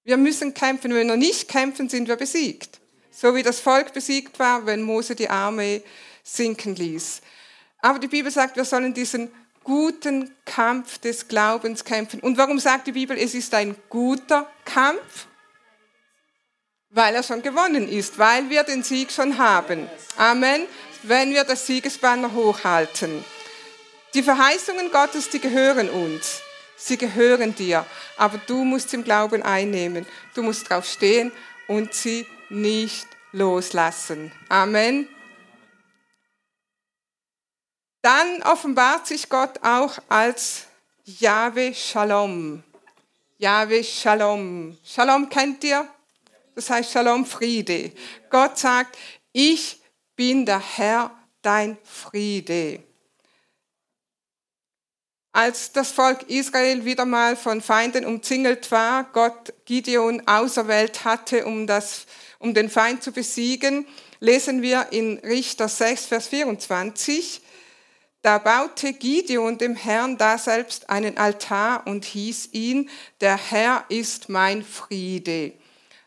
Wir 0.04 0.18
müssen 0.18 0.54
kämpfen. 0.54 0.94
Wenn 0.94 1.08
wir 1.08 1.18
nicht 1.18 1.48
kämpfen, 1.48 1.90
sind 1.90 2.08
wir 2.08 2.16
besiegt. 2.16 2.80
So 3.12 3.36
wie 3.36 3.44
das 3.44 3.60
Volk 3.60 3.94
besiegt 3.94 4.40
war, 4.40 4.66
wenn 4.66 4.82
Mose 4.82 5.16
die 5.16 5.30
Arme 5.30 5.84
sinken 6.24 6.76
ließ. 6.76 7.22
Aber 7.80 8.00
die 8.00 8.08
Bibel 8.08 8.32
sagt, 8.32 8.56
wir 8.58 8.66
sollen 8.66 8.94
diesen 8.94 9.32
guten 9.64 10.36
Kampf 10.46 10.98
des 10.98 11.28
Glaubens 11.28 11.84
kämpfen. 11.84 12.20
Und 12.20 12.38
warum 12.38 12.60
sagt 12.60 12.88
die 12.88 12.92
Bibel, 12.92 13.18
es 13.18 13.34
ist 13.34 13.54
ein 13.54 13.76
guter 13.90 14.50
Kampf? 14.66 15.28
Weil 16.90 17.16
er 17.16 17.24
schon 17.24 17.42
gewonnen 17.42 17.88
ist, 17.88 18.18
weil 18.18 18.50
wir 18.50 18.64
den 18.64 18.84
Sieg 18.84 19.12
schon 19.12 19.38
haben. 19.38 19.88
Amen. 20.18 20.66
Wenn 21.04 21.34
wir 21.34 21.44
das 21.44 21.68
Siegesbanner 21.68 22.34
hochhalten. 22.34 23.24
Die 24.16 24.24
Verheißungen 24.24 24.92
Gottes, 24.92 25.30
die 25.30 25.40
gehören 25.40 25.90
uns. 25.90 26.42
Sie 26.76 26.98
gehören 26.98 27.54
dir. 27.54 27.86
Aber 28.18 28.40
du 28.48 28.64
musst 28.64 28.94
im 28.94 29.04
Glauben 29.04 29.44
einnehmen. 29.44 30.06
Du 30.34 30.42
musst 30.42 30.70
drauf 30.70 30.86
stehen 30.86 31.32
und 31.68 31.94
sie 31.94 32.26
nicht 32.50 33.08
loslassen. 33.32 34.32
Amen. 34.50 35.08
Dann 38.02 38.42
offenbart 38.44 39.08
sich 39.08 39.28
Gott 39.28 39.60
auch 39.62 39.98
als 40.08 40.68
Yahweh 41.04 41.74
Shalom. 41.74 42.64
Yahweh 43.38 43.84
Shalom. 43.84 44.78
Shalom 44.86 45.30
kennt 45.30 45.64
ihr? 45.66 45.88
Das 46.56 46.70
heißt 46.70 46.92
Shalom 46.92 47.26
Friede. 47.26 47.92
Gott 48.30 48.58
sagt, 48.58 48.98
ich 49.34 49.82
bin 50.16 50.46
der 50.46 50.60
Herr, 50.60 51.12
dein 51.42 51.78
Friede. 51.84 52.84
Als 55.32 55.72
das 55.72 55.92
Volk 55.92 56.24
Israel 56.30 56.86
wieder 56.86 57.06
mal 57.06 57.36
von 57.36 57.62
Feinden 57.62 58.06
umzingelt 58.06 58.72
war, 58.72 59.06
Gott 59.14 59.54
Gideon 59.66 60.26
auserwählt 60.28 61.06
hatte, 61.06 61.46
um, 61.46 61.68
das, 61.68 62.06
um 62.40 62.54
den 62.54 62.70
Feind 62.70 63.04
zu 63.04 63.12
besiegen, 63.12 63.86
lesen 64.20 64.62
wir 64.62 64.88
in 64.92 65.20
Richter 65.20 65.68
6, 65.68 66.06
Vers 66.08 66.28
24, 66.28 67.42
da 68.22 68.38
baute 68.38 68.94
Gideon 68.94 69.58
dem 69.58 69.76
Herrn 69.76 70.18
da 70.18 70.38
selbst 70.38 70.90
einen 70.90 71.18
Altar 71.18 71.88
und 71.88 72.06
hieß 72.06 72.50
ihn, 72.52 72.90
der 73.22 73.38
Herr 73.38 73.86
ist 73.90 74.30
mein 74.30 74.64
Friede. 74.64 75.54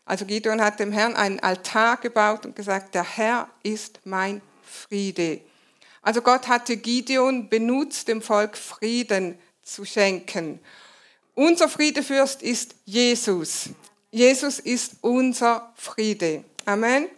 Also 0.05 0.27
Gideon 0.27 0.61
hat 0.61 0.79
dem 0.79 0.93
Herrn 0.93 1.15
einen 1.15 1.41
Altar 1.41 1.97
gebaut 1.97 2.45
und 2.45 2.55
gesagt, 2.55 2.95
der 2.95 3.05
Herr 3.05 3.49
ist 3.63 4.01
mein 4.05 4.43
Friede. 4.63 5.41
Also 6.03 6.21
Gott 6.21 6.49
hatte 6.49 6.77
Gideon 6.77 7.49
benutzt, 7.49 8.09
dem 8.09 8.21
Volk 8.21 8.57
Frieden 8.59 9.39
zu 9.63 9.85
schenken. 9.85 10.59
Unser 11.35 11.69
Friedefürst 11.69 12.43
ist 12.43 12.75
Jesus. 12.85 13.71
Jesus 14.11 14.59
ist 14.59 14.97
unser 15.01 15.73
Friede. 15.77 16.45
Amen. 16.67 17.09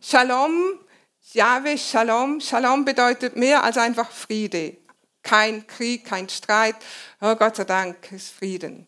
Shalom 0.00 0.78
Jahwe 1.32 1.76
Shalom. 1.76 2.40
Shalom 2.40 2.84
bedeutet 2.84 3.34
mehr 3.36 3.64
als 3.64 3.76
einfach 3.76 4.10
Friede. 4.10 4.76
Kein 5.22 5.66
Krieg, 5.66 6.04
kein 6.04 6.28
Streit. 6.28 6.76
Oh 7.20 7.34
Gott 7.34 7.56
sei 7.56 7.64
Dank 7.64 8.12
ist 8.12 8.30
Frieden. 8.30 8.86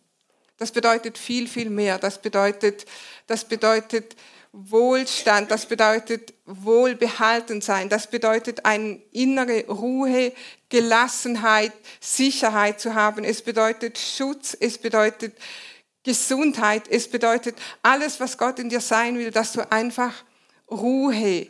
Das 0.56 0.70
bedeutet 0.70 1.18
viel, 1.18 1.48
viel 1.48 1.68
mehr. 1.68 1.98
Das 1.98 2.22
bedeutet, 2.22 2.86
das 3.26 3.44
bedeutet 3.44 4.14
Wohlstand, 4.52 5.50
das 5.50 5.66
bedeutet 5.66 6.32
Wohlbehalten 6.46 7.60
sein, 7.60 7.88
das 7.88 8.06
bedeutet 8.06 8.64
eine 8.64 9.02
innere 9.12 9.66
Ruhe, 9.66 10.32
Gelassenheit, 10.68 11.72
Sicherheit 12.00 12.80
zu 12.80 12.94
haben. 12.94 13.24
Es 13.24 13.42
bedeutet 13.42 13.98
Schutz, 13.98 14.56
es 14.58 14.78
bedeutet 14.78 15.36
Gesundheit, 16.04 16.88
es 16.88 17.10
bedeutet 17.10 17.56
alles, 17.82 18.20
was 18.20 18.38
Gott 18.38 18.58
in 18.58 18.68
dir 18.68 18.80
sein 18.80 19.18
will, 19.18 19.32
dass 19.32 19.52
du 19.52 19.70
einfach 19.70 20.14
Ruhe 20.70 21.48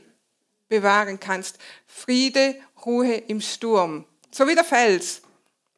bewahren 0.68 1.18
kannst. 1.18 1.59
Friede, 1.87 2.57
Ruhe 2.85 3.14
im 3.14 3.40
Sturm. 3.40 4.04
So 4.31 4.46
wie 4.46 4.54
der 4.54 4.64
Fels. 4.64 5.22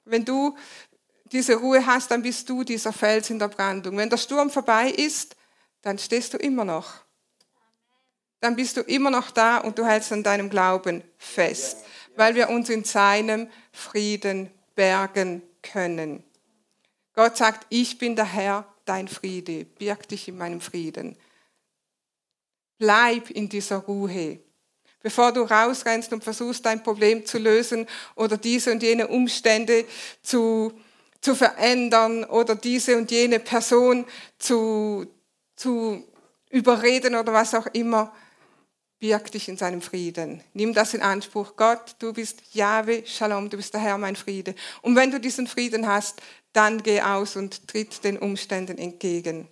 Wenn 0.05 0.24
du 0.24 0.57
diese 1.33 1.55
Ruhe 1.55 1.85
hast, 1.87 2.11
dann 2.11 2.22
bist 2.22 2.48
du 2.48 2.64
dieser 2.64 2.92
Fels 2.92 3.31
in 3.31 3.38
der 3.38 3.48
Brandung. 3.48 3.96
Wenn 3.96 4.11
der 4.11 4.16
Sturm 4.16 4.50
vorbei 4.50 4.90
ist, 4.90 5.37
dann 5.83 5.98
stehst 5.98 6.35
du 6.35 6.38
immer 6.38 6.64
noch. 6.64 6.94
Dann 8.40 8.57
bist 8.57 8.76
du 8.76 8.81
immer 8.81 9.11
noch 9.11 9.31
da 9.31 9.59
und 9.59 9.79
du 9.79 9.87
hältst 9.87 10.12
an 10.12 10.22
deinem 10.22 10.50
Glauben 10.50 11.05
fest, 11.18 11.85
weil 12.16 12.35
wir 12.35 12.48
uns 12.48 12.70
in 12.70 12.85
seinem 12.85 13.48
Frieden 13.70 14.50
bergen 14.74 15.42
können. 15.62 16.24
Gott 17.14 17.37
sagt, 17.37 17.66
ich 17.68 17.98
bin 17.98 18.16
der 18.16 18.24
Herr, 18.24 18.66
dein 18.87 19.09
Friede, 19.09 19.64
birg 19.64 20.09
dich 20.09 20.29
in 20.29 20.38
meinem 20.38 20.61
Frieden. 20.61 21.16
Bleib 22.79 23.29
in 23.29 23.50
dieser 23.50 23.76
Ruhe 23.76 24.40
bevor 25.03 25.33
du 25.33 25.43
rausrennst 25.43 26.13
und 26.13 26.25
versuchst, 26.25 26.65
dein 26.67 26.83
Problem 26.83 27.25
zu 27.25 27.39
lösen 27.39 27.87
oder 28.15 28.37
diese 28.37 28.73
und 28.73 28.83
jene 28.83 29.09
Umstände 29.09 29.85
zu, 30.23 30.73
zu 31.21 31.35
verändern 31.35 32.25
oder 32.25 32.55
diese 32.55 32.97
und 32.97 33.11
jene 33.11 33.41
Person 33.41 34.05
zu, 34.39 35.07
zu 35.57 36.05
überreden 36.51 37.15
oder 37.15 37.33
was 37.33 37.55
auch 37.55 37.67
immer, 37.73 38.13
birg 38.99 39.31
dich 39.33 39.49
in 39.49 39.57
seinem 39.57 39.81
Frieden. 39.81 40.43
Nimm 40.53 40.75
das 40.75 40.93
in 40.93 41.01
Anspruch. 41.01 41.57
Gott, 41.57 41.97
du 41.99 42.13
bist 42.13 42.43
Jahwe, 42.53 43.03
Shalom, 43.07 43.49
du 43.49 43.57
bist 43.57 43.73
der 43.73 43.81
Herr, 43.81 43.97
mein 43.97 44.15
Friede. 44.15 44.55
Und 44.83 44.95
wenn 44.95 45.11
du 45.11 45.19
diesen 45.19 45.47
Frieden 45.47 45.89
hast, 45.89 46.21
dann 46.53 46.83
geh 46.83 47.01
aus 47.01 47.37
und 47.37 47.67
tritt 47.67 48.05
den 48.05 48.19
Umständen 48.19 48.77
entgegen. 48.77 49.49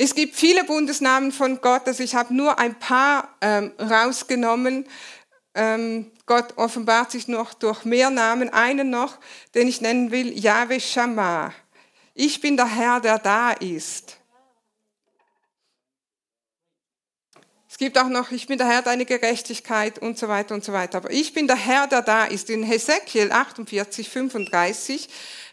Es 0.00 0.14
gibt 0.14 0.36
viele 0.36 0.62
Bundesnamen 0.62 1.32
von 1.32 1.60
Gott, 1.60 1.88
also 1.88 2.04
ich 2.04 2.14
habe 2.14 2.32
nur 2.32 2.56
ein 2.60 2.78
paar 2.78 3.34
ähm, 3.40 3.72
rausgenommen. 3.80 4.86
Ähm, 5.56 6.12
Gott 6.24 6.56
offenbart 6.56 7.10
sich 7.10 7.26
noch 7.26 7.52
durch 7.52 7.84
mehr 7.84 8.08
Namen. 8.08 8.48
Einen 8.50 8.90
noch, 8.90 9.18
den 9.56 9.66
ich 9.66 9.80
nennen 9.80 10.12
will, 10.12 10.32
Yahweh 10.38 10.78
Shammah. 10.78 11.52
Ich 12.14 12.40
bin 12.40 12.56
der 12.56 12.68
Herr, 12.68 13.00
der 13.00 13.18
da 13.18 13.50
ist. 13.50 14.18
Es 17.68 17.76
gibt 17.76 17.98
auch 17.98 18.08
noch, 18.08 18.30
ich 18.30 18.46
bin 18.46 18.56
der 18.56 18.68
Herr 18.68 18.82
deine 18.82 19.04
Gerechtigkeit 19.04 19.98
und 19.98 20.16
so 20.16 20.28
weiter 20.28 20.54
und 20.54 20.62
so 20.62 20.72
weiter. 20.72 20.98
Aber 20.98 21.10
ich 21.10 21.34
bin 21.34 21.48
der 21.48 21.56
Herr, 21.56 21.88
der 21.88 22.02
da 22.02 22.24
ist. 22.24 22.50
In 22.50 22.62
Hesekiel 22.62 23.32
48, 23.32 24.08
35, 24.08 25.08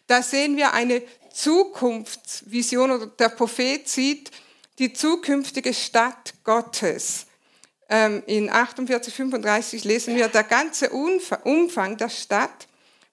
da 0.05 0.21
sehen 0.21 0.55
wir 0.55 0.73
eine 0.73 1.01
Zukunftsvision 1.35 2.91
oder 2.91 3.07
der 3.07 3.29
Prophet 3.29 3.89
sieht 3.89 4.31
die 4.79 4.93
zukünftige 4.93 5.73
Stadt 5.73 6.33
Gottes. 6.45 7.25
Ähm, 7.89 8.23
in 8.25 8.49
48, 8.49 9.13
35 9.13 9.83
lesen 9.83 10.15
wir, 10.15 10.29
der 10.29 10.43
ganze 10.43 10.89
Umfang 10.89 11.97
der 11.97 12.09
Stadt 12.09 12.67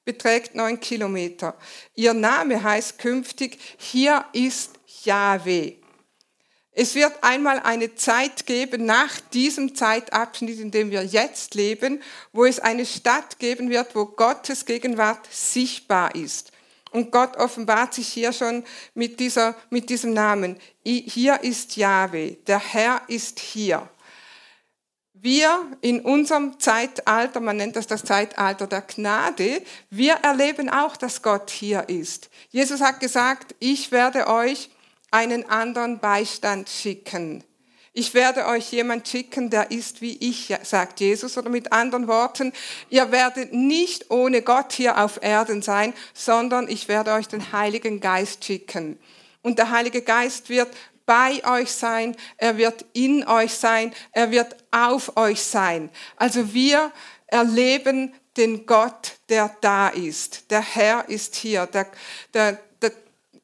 beträgt 0.04 0.54
neun 0.54 0.78
Kilometer. 0.78 1.56
Ihr 1.96 2.14
Name 2.14 2.62
heißt 2.62 2.98
künftig, 2.98 3.58
hier 3.76 4.24
ist 4.32 4.70
Yahweh. 5.02 5.74
Es 6.70 6.94
wird 6.94 7.12
einmal 7.22 7.58
eine 7.58 7.96
Zeit 7.96 8.46
geben 8.46 8.86
nach 8.86 9.20
diesem 9.32 9.74
Zeitabschnitt, 9.74 10.60
in 10.60 10.70
dem 10.70 10.92
wir 10.92 11.04
jetzt 11.04 11.54
leben, 11.54 12.00
wo 12.32 12.44
es 12.44 12.60
eine 12.60 12.86
Stadt 12.86 13.40
geben 13.40 13.68
wird, 13.68 13.96
wo 13.96 14.06
Gottes 14.06 14.64
Gegenwart 14.64 15.26
sichtbar 15.30 16.14
ist. 16.14 16.52
Und 16.92 17.10
Gott 17.10 17.36
offenbart 17.36 17.94
sich 17.94 18.08
hier 18.08 18.32
schon 18.32 18.64
mit, 18.94 19.18
dieser, 19.18 19.54
mit 19.70 19.88
diesem 19.88 20.12
Namen. 20.12 20.58
Hier 20.84 21.42
ist 21.42 21.76
Yahweh, 21.76 22.36
der 22.46 22.58
Herr 22.58 23.02
ist 23.08 23.40
hier. 23.40 23.88
Wir 25.14 25.78
in 25.80 26.00
unserem 26.00 26.58
Zeitalter, 26.58 27.40
man 27.40 27.56
nennt 27.56 27.76
das 27.76 27.86
das 27.86 28.02
Zeitalter 28.02 28.66
der 28.66 28.82
Gnade, 28.82 29.62
wir 29.88 30.14
erleben 30.14 30.68
auch, 30.68 30.96
dass 30.96 31.22
Gott 31.22 31.48
hier 31.50 31.88
ist. 31.88 32.28
Jesus 32.50 32.80
hat 32.80 32.98
gesagt, 32.98 33.54
ich 33.60 33.92
werde 33.92 34.26
euch 34.26 34.70
einen 35.12 35.48
anderen 35.48 36.00
Beistand 36.00 36.68
schicken. 36.68 37.44
Ich 37.94 38.14
werde 38.14 38.46
euch 38.46 38.72
jemand 38.72 39.06
schicken, 39.06 39.50
der 39.50 39.70
ist 39.70 40.00
wie 40.00 40.16
ich, 40.16 40.54
sagt 40.62 41.00
Jesus. 41.00 41.36
Oder 41.36 41.50
mit 41.50 41.72
anderen 41.72 42.08
Worten, 42.08 42.54
ihr 42.88 43.12
werdet 43.12 43.52
nicht 43.52 44.10
ohne 44.10 44.40
Gott 44.40 44.72
hier 44.72 44.96
auf 44.96 45.22
Erden 45.22 45.60
sein, 45.60 45.92
sondern 46.14 46.68
ich 46.68 46.88
werde 46.88 47.12
euch 47.12 47.28
den 47.28 47.52
Heiligen 47.52 48.00
Geist 48.00 48.44
schicken. 48.44 48.98
Und 49.42 49.58
der 49.58 49.70
Heilige 49.70 50.00
Geist 50.00 50.48
wird 50.48 50.68
bei 51.04 51.44
euch 51.44 51.70
sein, 51.70 52.16
er 52.38 52.56
wird 52.56 52.86
in 52.94 53.26
euch 53.26 53.52
sein, 53.52 53.92
er 54.12 54.30
wird 54.30 54.56
auf 54.70 55.16
euch 55.18 55.42
sein. 55.42 55.90
Also 56.16 56.54
wir 56.54 56.92
erleben 57.26 58.14
den 58.38 58.64
Gott, 58.64 59.16
der 59.28 59.54
da 59.60 59.88
ist. 59.88 60.50
Der 60.50 60.62
Herr 60.62 61.08
ist 61.08 61.34
hier. 61.34 61.66
Der, 61.66 61.86
der, 62.32 62.58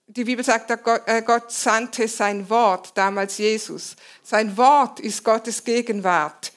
die 0.09 0.25
Bibel 0.25 0.45
sagt, 0.45 0.71
äh, 0.71 1.23
Gott 1.23 1.53
sandte 1.53 2.09
sein 2.09 2.49
Wort, 2.49 2.93
damals 2.97 3.39
Jesus. 3.39 3.95
Sein 4.23 4.57
Wort 4.57 5.01
ist 5.01 5.23
Gottes 5.23 5.63
Gegenwart. 5.63 6.53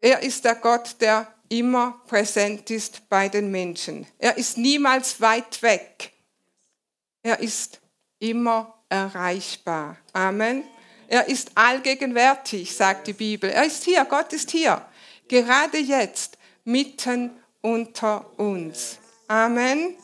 Er 0.00 0.20
ist 0.22 0.44
der 0.44 0.56
Gott, 0.56 0.96
der 1.00 1.32
immer 1.48 2.00
präsent 2.06 2.70
ist 2.70 3.08
bei 3.08 3.28
den 3.28 3.50
Menschen. 3.50 4.06
Er 4.18 4.36
ist 4.36 4.58
niemals 4.58 5.20
weit 5.20 5.62
weg. 5.62 6.12
Er 7.22 7.38
ist 7.38 7.80
immer 8.18 8.74
erreichbar. 8.88 9.96
Amen. 10.12 10.64
Er 11.06 11.28
ist 11.28 11.52
allgegenwärtig, 11.54 12.76
sagt 12.76 13.06
die 13.06 13.12
Bibel. 13.12 13.48
Er 13.48 13.64
ist 13.64 13.84
hier, 13.84 14.04
Gott 14.04 14.32
ist 14.32 14.50
hier. 14.50 14.84
Gerade 15.28 15.78
jetzt, 15.78 16.36
mitten 16.64 17.30
unter 17.60 18.38
uns. 18.38 18.98
Amen. 19.26 19.94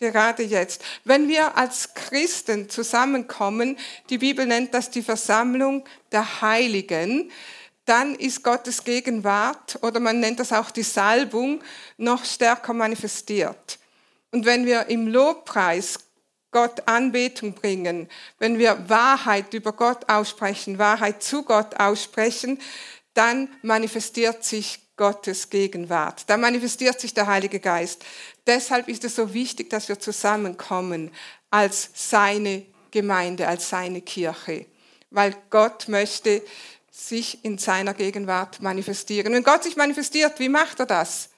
Gerade 0.00 0.42
jetzt. 0.42 0.82
Wenn 1.04 1.28
wir 1.28 1.58
als 1.58 1.92
Christen 1.92 2.70
zusammenkommen, 2.70 3.76
die 4.08 4.16
Bibel 4.16 4.46
nennt 4.46 4.72
das 4.72 4.88
die 4.88 5.02
Versammlung 5.02 5.84
der 6.10 6.40
Heiligen, 6.40 7.30
dann 7.84 8.14
ist 8.14 8.42
Gottes 8.42 8.84
Gegenwart 8.84 9.78
oder 9.82 10.00
man 10.00 10.18
nennt 10.18 10.40
das 10.40 10.54
auch 10.54 10.70
die 10.70 10.84
Salbung 10.84 11.62
noch 11.98 12.24
stärker 12.24 12.72
manifestiert. 12.72 13.78
Und 14.30 14.46
wenn 14.46 14.64
wir 14.64 14.86
im 14.86 15.06
Lobpreis 15.06 15.98
Gott 16.50 16.88
Anbetung 16.88 17.52
bringen, 17.52 18.08
wenn 18.38 18.58
wir 18.58 18.88
Wahrheit 18.88 19.52
über 19.52 19.74
Gott 19.74 20.08
aussprechen, 20.08 20.78
Wahrheit 20.78 21.22
zu 21.22 21.42
Gott 21.42 21.78
aussprechen, 21.78 22.58
dann 23.12 23.50
manifestiert 23.60 24.44
sich 24.44 24.78
Gottes 25.00 25.48
Gegenwart. 25.48 26.24
Da 26.28 26.36
manifestiert 26.36 27.00
sich 27.00 27.14
der 27.14 27.26
Heilige 27.26 27.58
Geist. 27.58 28.04
Deshalb 28.46 28.86
ist 28.86 29.02
es 29.02 29.16
so 29.16 29.32
wichtig, 29.32 29.70
dass 29.70 29.88
wir 29.88 29.98
zusammenkommen 29.98 31.10
als 31.48 31.88
seine 31.94 32.66
Gemeinde, 32.90 33.48
als 33.48 33.70
seine 33.70 34.02
Kirche. 34.02 34.66
Weil 35.08 35.34
Gott 35.48 35.88
möchte 35.88 36.42
sich 36.90 37.42
in 37.46 37.56
seiner 37.56 37.94
Gegenwart 37.94 38.60
manifestieren. 38.60 39.32
Wenn 39.32 39.42
Gott 39.42 39.62
sich 39.62 39.74
manifestiert, 39.74 40.38
wie 40.38 40.50
macht 40.50 40.80
er 40.80 40.86
das? 40.86 41.30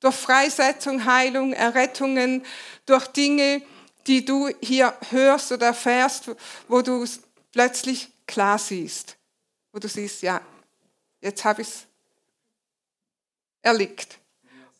Durch 0.00 0.16
Freisetzung, 0.16 1.04
Heilung, 1.04 1.52
Errettungen, 1.52 2.44
durch 2.84 3.06
Dinge, 3.06 3.62
die 4.08 4.24
du 4.24 4.50
hier 4.60 4.92
hörst 5.10 5.52
oder 5.52 5.66
erfährst, 5.66 6.32
wo 6.66 6.82
du 6.82 7.04
es 7.04 7.20
plötzlich 7.52 8.08
klar 8.26 8.58
siehst. 8.58 9.16
Wo 9.70 9.78
du 9.78 9.86
siehst, 9.86 10.22
ja, 10.22 10.40
jetzt 11.20 11.44
habe 11.44 11.62
ich 11.62 11.68
es 11.68 11.86
erlickt. 13.64 14.18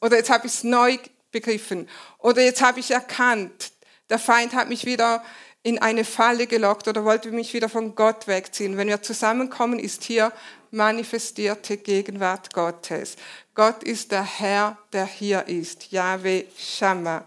Oder 0.00 0.18
jetzt 0.18 0.30
habe 0.30 0.46
ich 0.46 0.52
es 0.52 0.64
neu 0.64 0.98
begriffen. 1.32 1.88
Oder 2.18 2.42
jetzt 2.42 2.62
habe 2.62 2.78
ich 2.78 2.90
erkannt, 2.90 3.72
der 4.10 4.18
Feind 4.18 4.52
hat 4.52 4.68
mich 4.68 4.84
wieder 4.84 5.24
in 5.62 5.78
eine 5.78 6.04
Falle 6.04 6.46
gelockt 6.46 6.88
oder 6.88 7.04
wollte 7.04 7.32
mich 7.32 7.54
wieder 7.54 7.70
von 7.70 7.94
Gott 7.94 8.26
wegziehen. 8.26 8.76
Wenn 8.76 8.88
wir 8.88 9.02
zusammenkommen, 9.02 9.78
ist 9.78 10.04
hier 10.04 10.30
manifestierte 10.70 11.78
Gegenwart 11.78 12.52
Gottes. 12.52 13.16
Gott 13.54 13.82
ist 13.82 14.12
der 14.12 14.24
Herr, 14.24 14.76
der 14.92 15.06
hier 15.06 15.48
ist. 15.48 15.90
Yahweh 15.90 16.44
Shammah. 16.58 17.24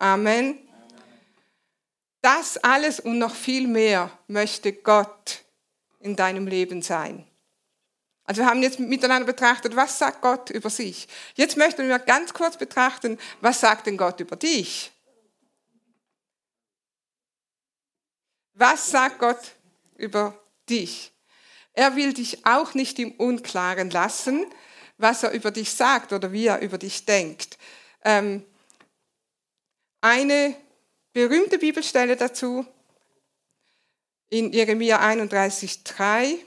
Amen. 0.00 0.58
Das 2.22 2.56
alles 2.58 2.98
und 2.98 3.18
noch 3.18 3.34
viel 3.36 3.68
mehr 3.68 4.10
möchte 4.26 4.72
Gott 4.72 5.44
in 6.00 6.16
deinem 6.16 6.48
Leben 6.48 6.82
sein. 6.82 7.24
Also 8.26 8.42
wir 8.42 8.46
haben 8.46 8.62
jetzt 8.62 8.80
miteinander 8.80 9.26
betrachtet, 9.26 9.76
was 9.76 9.98
sagt 9.98 10.20
Gott 10.20 10.50
über 10.50 10.68
sich. 10.68 11.06
Jetzt 11.34 11.56
möchten 11.56 11.88
wir 11.88 11.98
ganz 12.00 12.34
kurz 12.34 12.56
betrachten, 12.56 13.18
was 13.40 13.60
sagt 13.60 13.86
denn 13.86 13.96
Gott 13.96 14.18
über 14.20 14.36
dich? 14.36 14.92
Was 18.54 18.90
sagt 18.90 19.18
Gott 19.18 19.52
über 19.96 20.36
dich? 20.68 21.12
Er 21.72 21.94
will 21.94 22.14
dich 22.14 22.44
auch 22.46 22.74
nicht 22.74 22.98
im 22.98 23.12
Unklaren 23.12 23.90
lassen, 23.90 24.46
was 24.98 25.22
er 25.22 25.32
über 25.32 25.50
dich 25.50 25.72
sagt 25.72 26.12
oder 26.12 26.32
wie 26.32 26.46
er 26.46 26.60
über 26.60 26.78
dich 26.78 27.04
denkt. 27.04 27.58
Ähm, 28.02 28.44
eine 30.00 30.56
berühmte 31.12 31.58
Bibelstelle 31.58 32.16
dazu 32.16 32.66
in 34.30 34.52
Jeremia 34.52 35.00
31,3. 35.00 36.38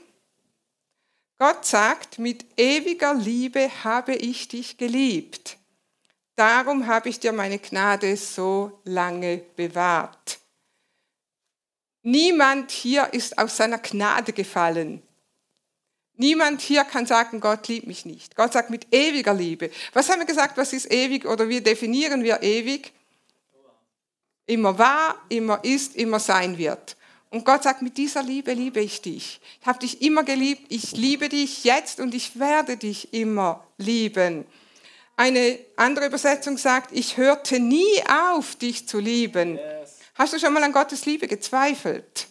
Gott 1.40 1.64
sagt, 1.64 2.18
mit 2.18 2.44
ewiger 2.58 3.14
Liebe 3.14 3.70
habe 3.82 4.14
ich 4.14 4.48
dich 4.48 4.76
geliebt. 4.76 5.56
Darum 6.36 6.86
habe 6.86 7.08
ich 7.08 7.18
dir 7.18 7.32
meine 7.32 7.58
Gnade 7.58 8.14
so 8.18 8.80
lange 8.84 9.38
bewahrt. 9.56 10.38
Niemand 12.02 12.70
hier 12.70 13.14
ist 13.14 13.38
aus 13.38 13.56
seiner 13.56 13.78
Gnade 13.78 14.34
gefallen. 14.34 15.02
Niemand 16.14 16.60
hier 16.60 16.84
kann 16.84 17.06
sagen, 17.06 17.40
Gott 17.40 17.68
liebt 17.68 17.86
mich 17.86 18.04
nicht. 18.04 18.36
Gott 18.36 18.52
sagt 18.52 18.68
mit 18.68 18.92
ewiger 18.94 19.32
Liebe. 19.32 19.70
Was 19.94 20.10
haben 20.10 20.20
wir 20.20 20.26
gesagt, 20.26 20.58
was 20.58 20.74
ist 20.74 20.92
ewig 20.92 21.24
oder 21.24 21.48
wie 21.48 21.62
definieren 21.62 22.22
wir 22.22 22.42
ewig? 22.42 22.92
immer 24.50 24.78
war, 24.78 25.14
immer 25.28 25.64
ist, 25.64 25.96
immer 25.96 26.20
sein 26.20 26.58
wird. 26.58 26.96
Und 27.30 27.44
Gott 27.44 27.62
sagt, 27.62 27.80
mit 27.80 27.96
dieser 27.96 28.22
Liebe 28.22 28.52
liebe 28.52 28.80
ich 28.80 29.02
dich. 29.02 29.40
Ich 29.60 29.66
habe 29.66 29.78
dich 29.78 30.02
immer 30.02 30.24
geliebt, 30.24 30.66
ich 30.68 30.92
liebe 30.92 31.28
dich 31.28 31.62
jetzt 31.64 32.00
und 32.00 32.14
ich 32.14 32.38
werde 32.38 32.76
dich 32.76 33.14
immer 33.14 33.64
lieben. 33.78 34.46
Eine 35.16 35.58
andere 35.76 36.06
Übersetzung 36.06 36.58
sagt, 36.58 36.90
ich 36.92 37.16
hörte 37.16 37.60
nie 37.60 38.02
auf, 38.08 38.56
dich 38.56 38.88
zu 38.88 38.98
lieben. 38.98 39.56
Yes. 39.56 39.98
Hast 40.14 40.32
du 40.32 40.38
schon 40.38 40.52
mal 40.52 40.62
an 40.64 40.72
Gottes 40.72 41.06
Liebe 41.06 41.28
gezweifelt? 41.28 42.26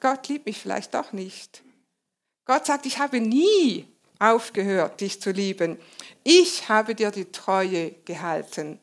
Gott 0.00 0.28
liebt 0.28 0.46
mich 0.46 0.58
vielleicht 0.58 0.94
doch 0.94 1.12
nicht. 1.12 1.62
Gott 2.46 2.64
sagt, 2.64 2.86
ich 2.86 2.98
habe 2.98 3.20
nie 3.20 3.86
aufgehört, 4.18 5.02
dich 5.02 5.20
zu 5.20 5.30
lieben. 5.30 5.78
Ich 6.24 6.68
habe 6.70 6.94
dir 6.94 7.10
die 7.10 7.30
Treue 7.30 7.90
gehalten. 8.06 8.80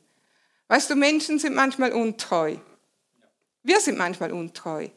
Weißt 0.68 0.90
du, 0.90 0.96
Menschen 0.96 1.40
sind 1.40 1.56
manchmal 1.56 1.92
untreu. 1.92 2.58
Wir 3.66 3.80
sind 3.80 3.98
manchmal 3.98 4.32
untreu. 4.32 4.90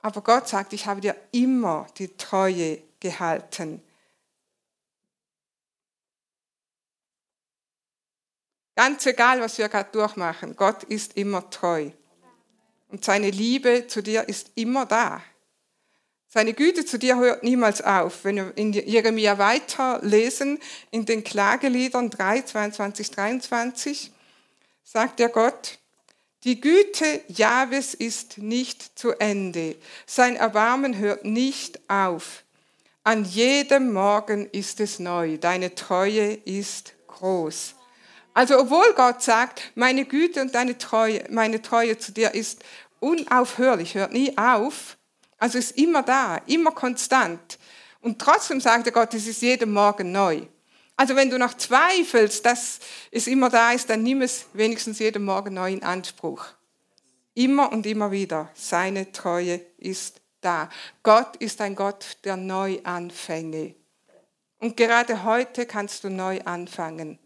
Aber 0.00 0.22
Gott 0.22 0.48
sagt, 0.48 0.72
ich 0.72 0.86
habe 0.86 1.02
dir 1.02 1.14
immer 1.32 1.86
die 1.98 2.16
Treue 2.16 2.78
gehalten. 2.98 3.82
Ganz 8.74 9.04
egal, 9.04 9.42
was 9.42 9.58
wir 9.58 9.68
gerade 9.68 9.90
durchmachen, 9.92 10.56
Gott 10.56 10.82
ist 10.84 11.18
immer 11.18 11.50
treu. 11.50 11.90
Und 12.88 13.04
seine 13.04 13.28
Liebe 13.28 13.86
zu 13.86 14.02
dir 14.02 14.26
ist 14.26 14.52
immer 14.54 14.86
da. 14.86 15.22
Seine 16.26 16.54
Güte 16.54 16.86
zu 16.86 16.98
dir 16.98 17.18
hört 17.18 17.42
niemals 17.42 17.82
auf. 17.82 18.24
Wenn 18.24 18.36
wir 18.36 18.56
in 18.56 18.72
Jeremia 18.72 19.36
weiterlesen, 19.36 20.58
in 20.90 21.04
den 21.04 21.22
Klageliedern 21.22 22.08
3, 22.08 22.42
22, 22.42 23.10
23, 23.10 24.10
sagt 24.84 25.18
der 25.18 25.28
Gott, 25.28 25.79
die 26.44 26.60
Güte 26.60 27.20
Jahwes 27.28 27.92
ist 27.92 28.38
nicht 28.38 28.98
zu 28.98 29.12
Ende. 29.18 29.76
Sein 30.06 30.36
Erbarmen 30.36 30.96
hört 30.96 31.24
nicht 31.24 31.78
auf. 31.88 32.44
An 33.04 33.24
jedem 33.24 33.92
Morgen 33.92 34.48
ist 34.50 34.80
es 34.80 34.98
neu. 34.98 35.36
Deine 35.36 35.74
Treue 35.74 36.32
ist 36.32 36.94
groß. 37.08 37.74
Also 38.32 38.58
obwohl 38.58 38.94
Gott 38.94 39.22
sagt, 39.22 39.72
meine 39.74 40.04
Güte 40.04 40.40
und 40.40 40.54
deine 40.54 40.78
Treue, 40.78 41.24
meine 41.30 41.60
Treue 41.60 41.98
zu 41.98 42.12
dir 42.12 42.32
ist 42.32 42.62
unaufhörlich, 43.00 43.94
hört 43.94 44.12
nie 44.12 44.36
auf, 44.38 44.96
also 45.38 45.58
ist 45.58 45.76
immer 45.76 46.02
da, 46.02 46.40
immer 46.46 46.70
konstant. 46.70 47.58
Und 48.00 48.18
trotzdem 48.18 48.60
sagt 48.60 48.86
der 48.86 48.92
Gott, 48.92 49.12
es 49.14 49.26
ist 49.26 49.42
jeden 49.42 49.72
Morgen 49.72 50.12
neu. 50.12 50.42
Also 50.96 51.16
wenn 51.16 51.30
du 51.30 51.38
noch 51.38 51.54
zweifelst, 51.54 52.44
dass 52.44 52.80
es 53.10 53.26
immer 53.26 53.48
da 53.48 53.72
ist, 53.72 53.88
dann 53.88 54.02
nimm 54.02 54.22
es 54.22 54.46
wenigstens 54.52 54.98
jeden 54.98 55.24
Morgen 55.24 55.54
neu 55.54 55.72
in 55.72 55.82
Anspruch. 55.82 56.44
Immer 57.34 57.72
und 57.72 57.86
immer 57.86 58.10
wieder. 58.10 58.50
Seine 58.54 59.12
Treue 59.12 59.60
ist 59.78 60.20
da. 60.40 60.68
Gott 61.02 61.36
ist 61.36 61.60
ein 61.60 61.74
Gott 61.74 62.18
der 62.24 62.36
Neuanfänge. 62.36 63.74
Und 64.58 64.76
gerade 64.76 65.24
heute 65.24 65.64
kannst 65.64 66.04
du 66.04 66.10
neu 66.10 66.40
anfangen. 66.42 67.18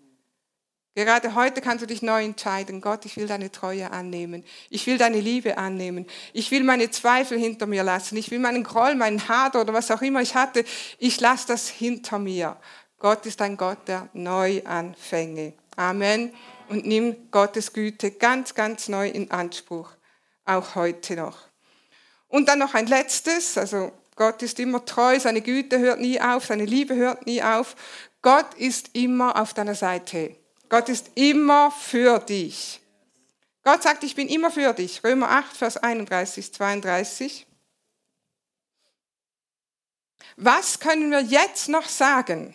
Gerade 0.96 1.34
heute 1.34 1.60
kannst 1.60 1.82
du 1.82 1.86
dich 1.88 2.02
neu 2.02 2.22
entscheiden. 2.22 2.80
Gott, 2.80 3.04
ich 3.04 3.16
will 3.16 3.26
deine 3.26 3.50
Treue 3.50 3.90
annehmen. 3.90 4.44
Ich 4.70 4.86
will 4.86 4.96
deine 4.96 5.20
Liebe 5.20 5.58
annehmen. 5.58 6.06
Ich 6.32 6.52
will 6.52 6.62
meine 6.62 6.88
Zweifel 6.88 7.36
hinter 7.36 7.66
mir 7.66 7.82
lassen. 7.82 8.16
Ich 8.16 8.30
will 8.30 8.38
meinen 8.38 8.62
Groll, 8.62 8.94
meinen 8.94 9.28
Hader 9.28 9.62
oder 9.62 9.72
was 9.72 9.90
auch 9.90 10.02
immer 10.02 10.22
ich 10.22 10.36
hatte. 10.36 10.64
Ich 10.98 11.20
lasse 11.20 11.48
das 11.48 11.68
hinter 11.68 12.20
mir. 12.20 12.56
Gott 13.04 13.26
ist 13.26 13.42
ein 13.42 13.58
Gott 13.58 13.86
der 13.86 14.08
Neuanfänge. 14.14 15.52
Amen. 15.76 16.34
Und 16.70 16.86
nimm 16.86 17.30
Gottes 17.30 17.74
Güte 17.74 18.12
ganz, 18.12 18.54
ganz 18.54 18.88
neu 18.88 19.10
in 19.10 19.30
Anspruch. 19.30 19.90
Auch 20.46 20.74
heute 20.74 21.14
noch. 21.14 21.36
Und 22.28 22.48
dann 22.48 22.60
noch 22.60 22.72
ein 22.72 22.86
letztes. 22.86 23.58
Also 23.58 23.92
Gott 24.16 24.40
ist 24.40 24.58
immer 24.58 24.86
treu. 24.86 25.20
Seine 25.20 25.42
Güte 25.42 25.80
hört 25.80 26.00
nie 26.00 26.18
auf. 26.18 26.46
Seine 26.46 26.64
Liebe 26.64 26.94
hört 26.94 27.26
nie 27.26 27.42
auf. 27.42 27.76
Gott 28.22 28.54
ist 28.54 28.88
immer 28.94 29.38
auf 29.38 29.52
deiner 29.52 29.74
Seite. 29.74 30.34
Gott 30.70 30.88
ist 30.88 31.10
immer 31.14 31.70
für 31.72 32.20
dich. 32.20 32.80
Gott 33.64 33.82
sagt, 33.82 34.02
ich 34.04 34.14
bin 34.14 34.28
immer 34.28 34.50
für 34.50 34.72
dich. 34.72 35.04
Römer 35.04 35.28
8, 35.28 35.54
Vers 35.54 35.76
31, 35.76 36.54
32. 36.54 37.46
Was 40.36 40.80
können 40.80 41.10
wir 41.10 41.20
jetzt 41.20 41.68
noch 41.68 41.86
sagen, 41.86 42.54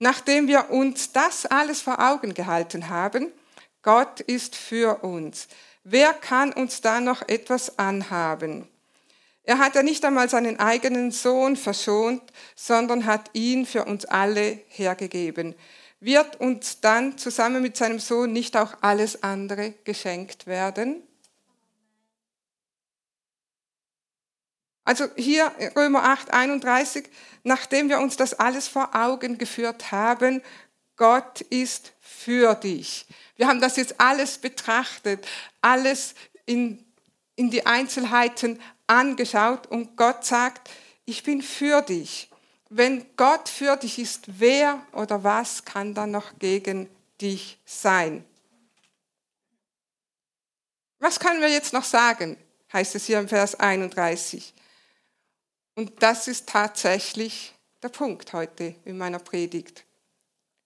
nachdem 0.00 0.48
wir 0.48 0.70
uns 0.70 1.12
das 1.12 1.46
alles 1.46 1.80
vor 1.80 2.00
Augen 2.00 2.34
gehalten 2.34 2.88
haben? 2.88 3.32
Gott 3.82 4.20
ist 4.20 4.56
für 4.56 5.04
uns. 5.04 5.46
Wer 5.84 6.12
kann 6.12 6.52
uns 6.52 6.80
da 6.80 7.00
noch 7.00 7.22
etwas 7.28 7.78
anhaben? 7.78 8.66
Er 9.44 9.58
hat 9.58 9.76
ja 9.76 9.84
nicht 9.84 10.04
einmal 10.04 10.28
seinen 10.28 10.58
eigenen 10.58 11.12
Sohn 11.12 11.56
verschont, 11.56 12.22
sondern 12.56 13.06
hat 13.06 13.30
ihn 13.32 13.64
für 13.64 13.84
uns 13.84 14.04
alle 14.04 14.58
hergegeben 14.66 15.54
wird 16.00 16.40
uns 16.40 16.80
dann 16.80 17.18
zusammen 17.18 17.62
mit 17.62 17.76
seinem 17.76 17.98
Sohn 17.98 18.32
nicht 18.32 18.56
auch 18.56 18.74
alles 18.80 19.22
andere 19.22 19.74
geschenkt 19.84 20.46
werden? 20.46 21.02
Also 24.90 25.06
hier 25.14 25.52
Römer 25.76 26.02
8, 26.02 26.32
31, 26.32 27.08
nachdem 27.44 27.88
wir 27.88 28.00
uns 28.00 28.16
das 28.16 28.34
alles 28.34 28.66
vor 28.66 28.90
Augen 28.92 29.38
geführt 29.38 29.92
haben, 29.92 30.42
Gott 30.96 31.42
ist 31.42 31.92
für 32.00 32.56
dich. 32.56 33.06
Wir 33.36 33.46
haben 33.46 33.60
das 33.60 33.76
jetzt 33.76 34.00
alles 34.00 34.38
betrachtet, 34.38 35.24
alles 35.60 36.16
in, 36.44 36.84
in 37.36 37.52
die 37.52 37.66
Einzelheiten 37.66 38.60
angeschaut 38.88 39.68
und 39.68 39.96
Gott 39.96 40.24
sagt, 40.24 40.68
ich 41.04 41.22
bin 41.22 41.40
für 41.40 41.82
dich 41.82 42.26
wenn 42.72 43.04
Gott 43.16 43.48
für 43.48 43.76
dich 43.76 43.98
ist, 43.98 44.38
wer 44.38 44.80
oder 44.92 45.24
was 45.24 45.64
kann 45.64 45.92
dann 45.92 46.12
noch 46.12 46.38
gegen 46.38 46.88
dich 47.20 47.58
sein? 47.64 48.24
Was 51.00 51.18
können 51.18 51.40
wir 51.40 51.48
jetzt 51.48 51.72
noch 51.72 51.84
sagen? 51.84 52.36
heißt 52.72 52.94
es 52.94 53.06
hier 53.06 53.18
im 53.18 53.28
Vers 53.28 53.58
31. 53.58 54.54
Und 55.80 56.02
das 56.02 56.28
ist 56.28 56.46
tatsächlich 56.46 57.54
der 57.82 57.88
Punkt 57.88 58.34
heute 58.34 58.74
in 58.84 58.98
meiner 58.98 59.18
Predigt. 59.18 59.86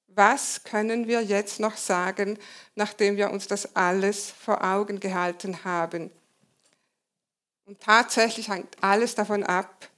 Was 0.09 0.65
können 0.65 1.07
wir 1.07 1.23
jetzt 1.23 1.61
noch 1.61 1.77
sagen, 1.77 2.37
nachdem 2.75 3.17
wir 3.17 3.31
uns 3.31 3.47
das 3.47 3.77
alles 3.77 4.33
vor 4.33 4.65
Augen 4.65 4.99
gehalten 4.99 5.63
haben? 5.63 6.11
Und 7.65 7.79
tatsächlich 7.79 8.49
hängt 8.49 8.75
alles 8.81 9.15
davon 9.15 9.45
ab, 9.45 9.89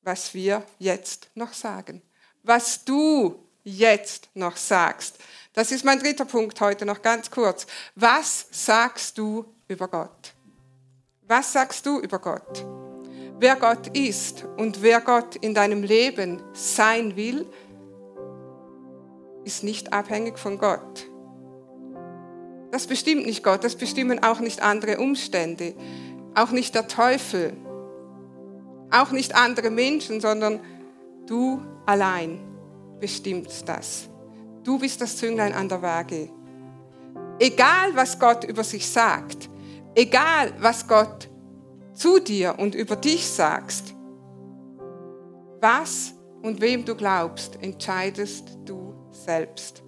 was 0.00 0.32
wir 0.32 0.64
jetzt 0.78 1.28
noch 1.34 1.52
sagen. 1.52 2.00
Was 2.42 2.82
du 2.82 3.46
jetzt 3.62 4.30
noch 4.32 4.56
sagst. 4.56 5.18
Das 5.52 5.70
ist 5.70 5.84
mein 5.84 5.98
dritter 5.98 6.24
Punkt 6.24 6.58
heute 6.62 6.86
noch 6.86 7.02
ganz 7.02 7.30
kurz. 7.30 7.66
Was 7.94 8.46
sagst 8.50 9.18
du 9.18 9.44
über 9.68 9.86
Gott? 9.86 10.32
Was 11.26 11.52
sagst 11.52 11.84
du 11.84 12.00
über 12.00 12.18
Gott? 12.18 12.89
Wer 13.40 13.56
Gott 13.56 13.96
ist 13.96 14.44
und 14.58 14.82
wer 14.82 15.00
Gott 15.00 15.34
in 15.36 15.54
deinem 15.54 15.82
Leben 15.82 16.42
sein 16.52 17.16
will, 17.16 17.46
ist 19.44 19.64
nicht 19.64 19.94
abhängig 19.94 20.38
von 20.38 20.58
Gott. 20.58 21.08
Das 22.70 22.86
bestimmt 22.86 23.24
nicht 23.24 23.42
Gott, 23.42 23.64
das 23.64 23.76
bestimmen 23.76 24.22
auch 24.22 24.40
nicht 24.40 24.60
andere 24.60 24.98
Umstände, 24.98 25.74
auch 26.34 26.50
nicht 26.50 26.74
der 26.74 26.86
Teufel, 26.86 27.54
auch 28.90 29.10
nicht 29.10 29.34
andere 29.34 29.70
Menschen, 29.70 30.20
sondern 30.20 30.60
du 31.26 31.62
allein 31.86 32.40
bestimmst 33.00 33.66
das. 33.66 34.10
Du 34.64 34.78
bist 34.78 35.00
das 35.00 35.16
Zünglein 35.16 35.54
an 35.54 35.70
der 35.70 35.80
Waage. 35.80 36.28
Egal, 37.38 37.94
was 37.94 38.18
Gott 38.18 38.44
über 38.44 38.64
sich 38.64 38.86
sagt, 38.86 39.48
egal, 39.94 40.52
was 40.58 40.86
Gott 40.86 41.29
zu 42.00 42.18
dir 42.18 42.58
und 42.58 42.74
über 42.74 42.96
dich 42.96 43.28
sagst, 43.28 43.94
was 45.60 46.14
und 46.42 46.60
wem 46.60 46.84
du 46.84 46.94
glaubst, 46.94 47.62
entscheidest 47.62 48.58
du 48.64 48.94
selbst. 49.10 49.82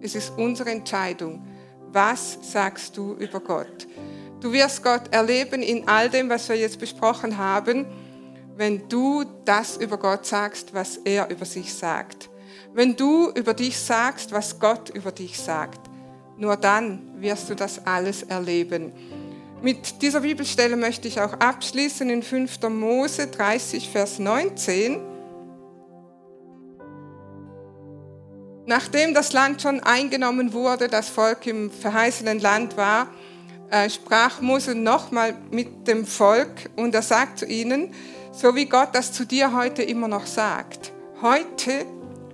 Es 0.00 0.14
ist 0.14 0.32
unsere 0.36 0.70
Entscheidung. 0.70 1.46
Was 1.92 2.38
sagst 2.40 2.96
du 2.96 3.14
über 3.14 3.40
Gott? 3.40 3.86
Du 4.40 4.52
wirst 4.52 4.82
Gott 4.82 5.12
erleben 5.12 5.62
in 5.62 5.86
all 5.86 6.08
dem, 6.08 6.30
was 6.30 6.48
wir 6.48 6.56
jetzt 6.56 6.78
besprochen 6.78 7.36
haben 7.36 7.86
wenn 8.60 8.86
du 8.90 9.24
das 9.46 9.78
über 9.78 9.96
Gott 9.96 10.26
sagst, 10.26 10.74
was 10.74 10.98
er 10.98 11.30
über 11.30 11.46
sich 11.46 11.72
sagt. 11.72 12.28
Wenn 12.74 12.94
du 12.94 13.30
über 13.30 13.54
dich 13.54 13.78
sagst, 13.78 14.32
was 14.32 14.60
Gott 14.60 14.90
über 14.90 15.12
dich 15.12 15.40
sagt. 15.40 15.80
Nur 16.36 16.58
dann 16.58 17.22
wirst 17.22 17.48
du 17.48 17.54
das 17.54 17.86
alles 17.86 18.22
erleben. 18.22 18.92
Mit 19.62 20.00
dieser 20.00 20.20
Bibelstelle 20.20 20.74
möchte 20.76 21.06
ich 21.06 21.20
auch 21.20 21.34
abschließen 21.34 22.08
in 22.08 22.22
5. 22.22 22.62
Mose 22.70 23.26
30, 23.26 23.90
Vers 23.90 24.18
19. 24.18 24.98
Nachdem 28.64 29.12
das 29.12 29.34
Land 29.34 29.60
schon 29.60 29.80
eingenommen 29.80 30.54
wurde, 30.54 30.88
das 30.88 31.10
Volk 31.10 31.46
im 31.46 31.70
verheißenen 31.70 32.38
Land 32.38 32.78
war, 32.78 33.08
äh, 33.70 33.90
sprach 33.90 34.40
Mose 34.40 34.74
nochmal 34.74 35.36
mit 35.50 35.86
dem 35.86 36.06
Volk 36.06 36.70
und 36.76 36.94
er 36.94 37.02
sagt 37.02 37.40
zu 37.40 37.46
ihnen, 37.46 37.92
so 38.32 38.54
wie 38.54 38.64
Gott 38.64 38.90
das 38.94 39.12
zu 39.12 39.26
dir 39.26 39.54
heute 39.54 39.82
immer 39.82 40.08
noch 40.08 40.24
sagt. 40.24 40.92
Heute 41.20 41.84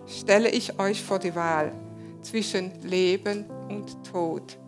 stelle 0.07 0.51
ich 0.51 0.79
euch 0.79 1.03
vor 1.03 1.19
die 1.19 1.35
Wahl 1.35 1.73
zwischen 2.23 2.71
Leben 2.83 3.47
und 3.69 4.05
Tod. 4.05 4.59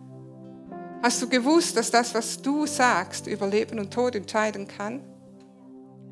Hast 1.01 1.21
du 1.21 1.29
gewusst, 1.29 1.77
dass 1.77 1.91
das, 1.91 2.13
was 2.13 2.41
du 2.41 2.65
sagst, 2.65 3.27
über 3.27 3.47
Leben 3.47 3.79
und 3.79 3.93
Tod 3.93 4.15
entscheiden 4.15 4.67
kann? 4.67 5.01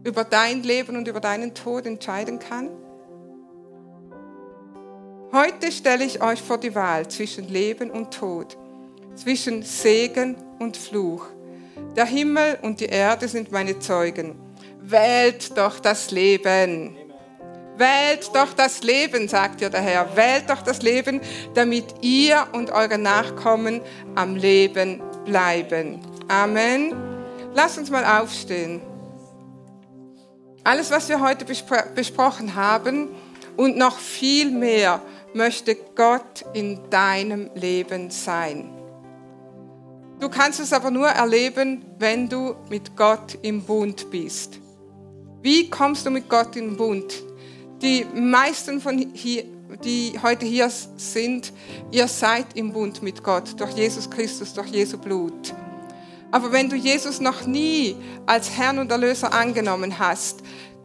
Über 0.03 0.23
dein 0.23 0.63
Leben 0.63 0.95
und 0.95 1.07
über 1.07 1.19
deinen 1.19 1.53
Tod 1.53 1.85
entscheiden 1.85 2.39
kann? 2.39 2.69
Heute 5.33 5.71
stelle 5.71 6.05
ich 6.05 6.21
euch 6.21 6.41
vor 6.41 6.57
die 6.57 6.73
Wahl 6.73 7.07
zwischen 7.09 7.49
Leben 7.49 7.91
und 7.91 8.13
Tod, 8.13 8.57
zwischen 9.15 9.63
Segen 9.63 10.35
und 10.59 10.77
Fluch. 10.77 11.25
Der 11.95 12.05
Himmel 12.05 12.59
und 12.61 12.79
die 12.79 12.85
Erde 12.85 13.27
sind 13.27 13.51
meine 13.51 13.79
Zeugen 13.79 14.47
wählt 14.89 15.57
doch 15.57 15.79
das 15.79 16.11
Leben. 16.11 16.95
Wählt 17.77 18.29
doch 18.33 18.53
das 18.53 18.81
Leben, 18.81 19.27
sagt 19.27 19.61
ihr 19.61 19.69
der 19.69 19.81
Herr. 19.81 20.15
Wählt 20.15 20.49
doch 20.49 20.63
das 20.63 20.81
Leben, 20.81 21.21
damit 21.53 21.85
ihr 22.01 22.47
und 22.53 22.71
eure 22.71 22.97
Nachkommen 22.97 23.81
am 24.15 24.35
Leben 24.35 25.01
bleiben. 25.25 25.99
Amen. 26.27 26.95
Lass 27.53 27.77
uns 27.77 27.91
mal 27.91 28.03
aufstehen. 28.21 28.81
Alles, 30.63 30.91
was 30.91 31.07
wir 31.07 31.21
heute 31.21 31.45
bespro 31.45 31.77
besprochen 31.95 32.55
haben 32.55 33.09
und 33.55 33.77
noch 33.77 33.99
viel 33.99 34.51
mehr, 34.51 35.01
möchte 35.33 35.75
Gott 35.75 36.45
in 36.53 36.89
deinem 36.89 37.49
Leben 37.53 38.09
sein. 38.09 38.69
Du 40.19 40.29
kannst 40.29 40.59
es 40.59 40.73
aber 40.73 40.89
nur 40.89 41.07
erleben, 41.07 41.85
wenn 41.99 42.27
du 42.27 42.55
mit 42.69 42.97
Gott 42.97 43.37
im 43.43 43.61
Bund 43.61 44.09
bist. 44.09 44.59
Wie 45.41 45.69
kommst 45.69 46.05
du 46.05 46.09
mit 46.09 46.27
Gott 46.27 46.55
in 46.55 46.69
den 46.69 46.77
Bund? 46.77 47.26
Die 47.81 48.05
meisten 48.15 48.81
von 48.81 48.97
hier, 49.13 49.43
die 49.83 50.17
heute 50.21 50.45
hier 50.45 50.69
sind, 50.69 51.53
ihr 51.91 52.07
seid 52.07 52.55
im 52.55 52.73
Bund 52.73 53.03
mit 53.03 53.23
Gott 53.23 53.59
durch 53.59 53.71
Jesus 53.71 54.09
Christus, 54.09 54.53
durch 54.53 54.67
Jesu 54.67 54.97
Blut. 54.97 55.53
Aber 56.31 56.51
wenn 56.51 56.69
du 56.69 56.75
Jesus 56.75 57.19
noch 57.19 57.45
nie 57.45 57.95
als 58.25 58.49
Herrn 58.49 58.79
und 58.79 58.91
Erlöser 58.91 59.31
angenommen 59.31 59.99
hast, 59.99 60.41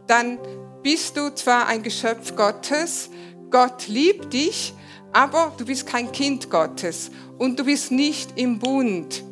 dann 0.07 0.37
bist 0.83 1.17
du 1.17 1.33
zwar 1.33 1.67
ein 1.67 1.81
Geschöpf 1.81 2.35
Gottes, 2.35 3.09
Gott 3.49 3.87
liebt 3.87 4.33
dich, 4.33 4.73
aber 5.11 5.53
du 5.57 5.65
bist 5.65 5.87
kein 5.87 6.11
Kind 6.11 6.49
Gottes 6.49 7.11
und 7.37 7.59
du 7.59 7.65
bist 7.65 7.91
nicht 7.91 8.37
im 8.37 8.59
Bund 8.59 9.23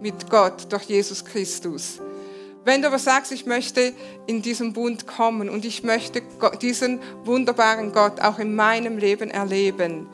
mit 0.00 0.30
Gott 0.30 0.70
durch 0.72 0.84
Jesus 0.84 1.24
Christus. 1.24 2.00
Wenn 2.68 2.82
du 2.82 2.88
aber 2.88 2.98
sagst, 2.98 3.32
ich 3.32 3.46
möchte 3.46 3.94
in 4.26 4.42
diesen 4.42 4.74
Bund 4.74 5.06
kommen 5.06 5.48
und 5.48 5.64
ich 5.64 5.84
möchte 5.84 6.20
diesen 6.60 7.00
wunderbaren 7.24 7.92
Gott 7.92 8.20
auch 8.20 8.38
in 8.38 8.54
meinem 8.54 8.98
Leben 8.98 9.30
erleben, 9.30 10.06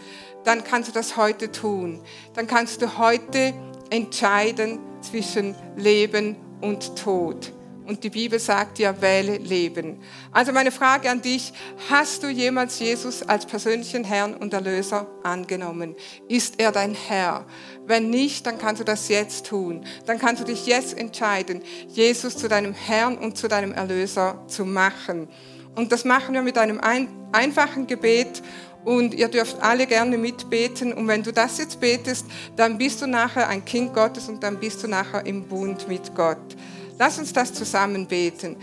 dann 0.44 0.62
kannst 0.62 0.88
du 0.88 0.92
das 0.92 1.16
heute 1.16 1.50
tun. 1.50 2.00
Dann 2.34 2.46
kannst 2.46 2.80
du 2.80 2.96
heute 2.96 3.52
entscheiden 3.90 4.78
zwischen 5.00 5.56
Leben 5.76 6.36
und 6.60 6.94
Tod. 6.96 7.52
Und 7.86 8.02
die 8.02 8.10
Bibel 8.10 8.38
sagt 8.38 8.78
ja, 8.78 9.00
wähle 9.02 9.36
Leben. 9.36 10.00
Also 10.32 10.52
meine 10.52 10.72
Frage 10.72 11.10
an 11.10 11.20
dich, 11.20 11.52
hast 11.90 12.22
du 12.22 12.28
jemals 12.28 12.78
Jesus 12.78 13.22
als 13.22 13.44
persönlichen 13.44 14.04
Herrn 14.04 14.34
und 14.34 14.54
Erlöser 14.54 15.06
angenommen? 15.22 15.94
Ist 16.28 16.58
er 16.58 16.72
dein 16.72 16.94
Herr? 16.94 17.44
Wenn 17.86 18.08
nicht, 18.08 18.46
dann 18.46 18.56
kannst 18.56 18.80
du 18.80 18.84
das 18.84 19.08
jetzt 19.08 19.46
tun. 19.46 19.84
Dann 20.06 20.18
kannst 20.18 20.40
du 20.40 20.46
dich 20.46 20.66
jetzt 20.66 20.96
entscheiden, 20.96 21.62
Jesus 21.88 22.38
zu 22.38 22.48
deinem 22.48 22.72
Herrn 22.72 23.18
und 23.18 23.36
zu 23.36 23.48
deinem 23.48 23.72
Erlöser 23.72 24.42
zu 24.46 24.64
machen. 24.64 25.28
Und 25.74 25.92
das 25.92 26.04
machen 26.04 26.34
wir 26.34 26.42
mit 26.42 26.56
einem 26.56 26.80
ein, 26.80 27.08
einfachen 27.32 27.86
Gebet 27.86 28.42
und 28.84 29.14
ihr 29.14 29.28
dürft 29.28 29.60
alle 29.62 29.86
gerne 29.86 30.18
mitbeten. 30.18 30.92
Und 30.92 31.08
wenn 31.08 31.22
du 31.22 31.32
das 31.32 31.58
jetzt 31.58 31.80
betest, 31.80 32.26
dann 32.56 32.78
bist 32.78 33.02
du 33.02 33.06
nachher 33.06 33.48
ein 33.48 33.64
Kind 33.64 33.94
Gottes 33.94 34.28
und 34.28 34.42
dann 34.42 34.58
bist 34.58 34.82
du 34.82 34.88
nachher 34.88 35.26
im 35.26 35.44
Bund 35.44 35.88
mit 35.88 36.14
Gott. 36.14 36.56
Lass 36.98 37.18
uns 37.18 37.32
das 37.32 37.52
zusammen 37.52 38.06
beten. 38.06 38.56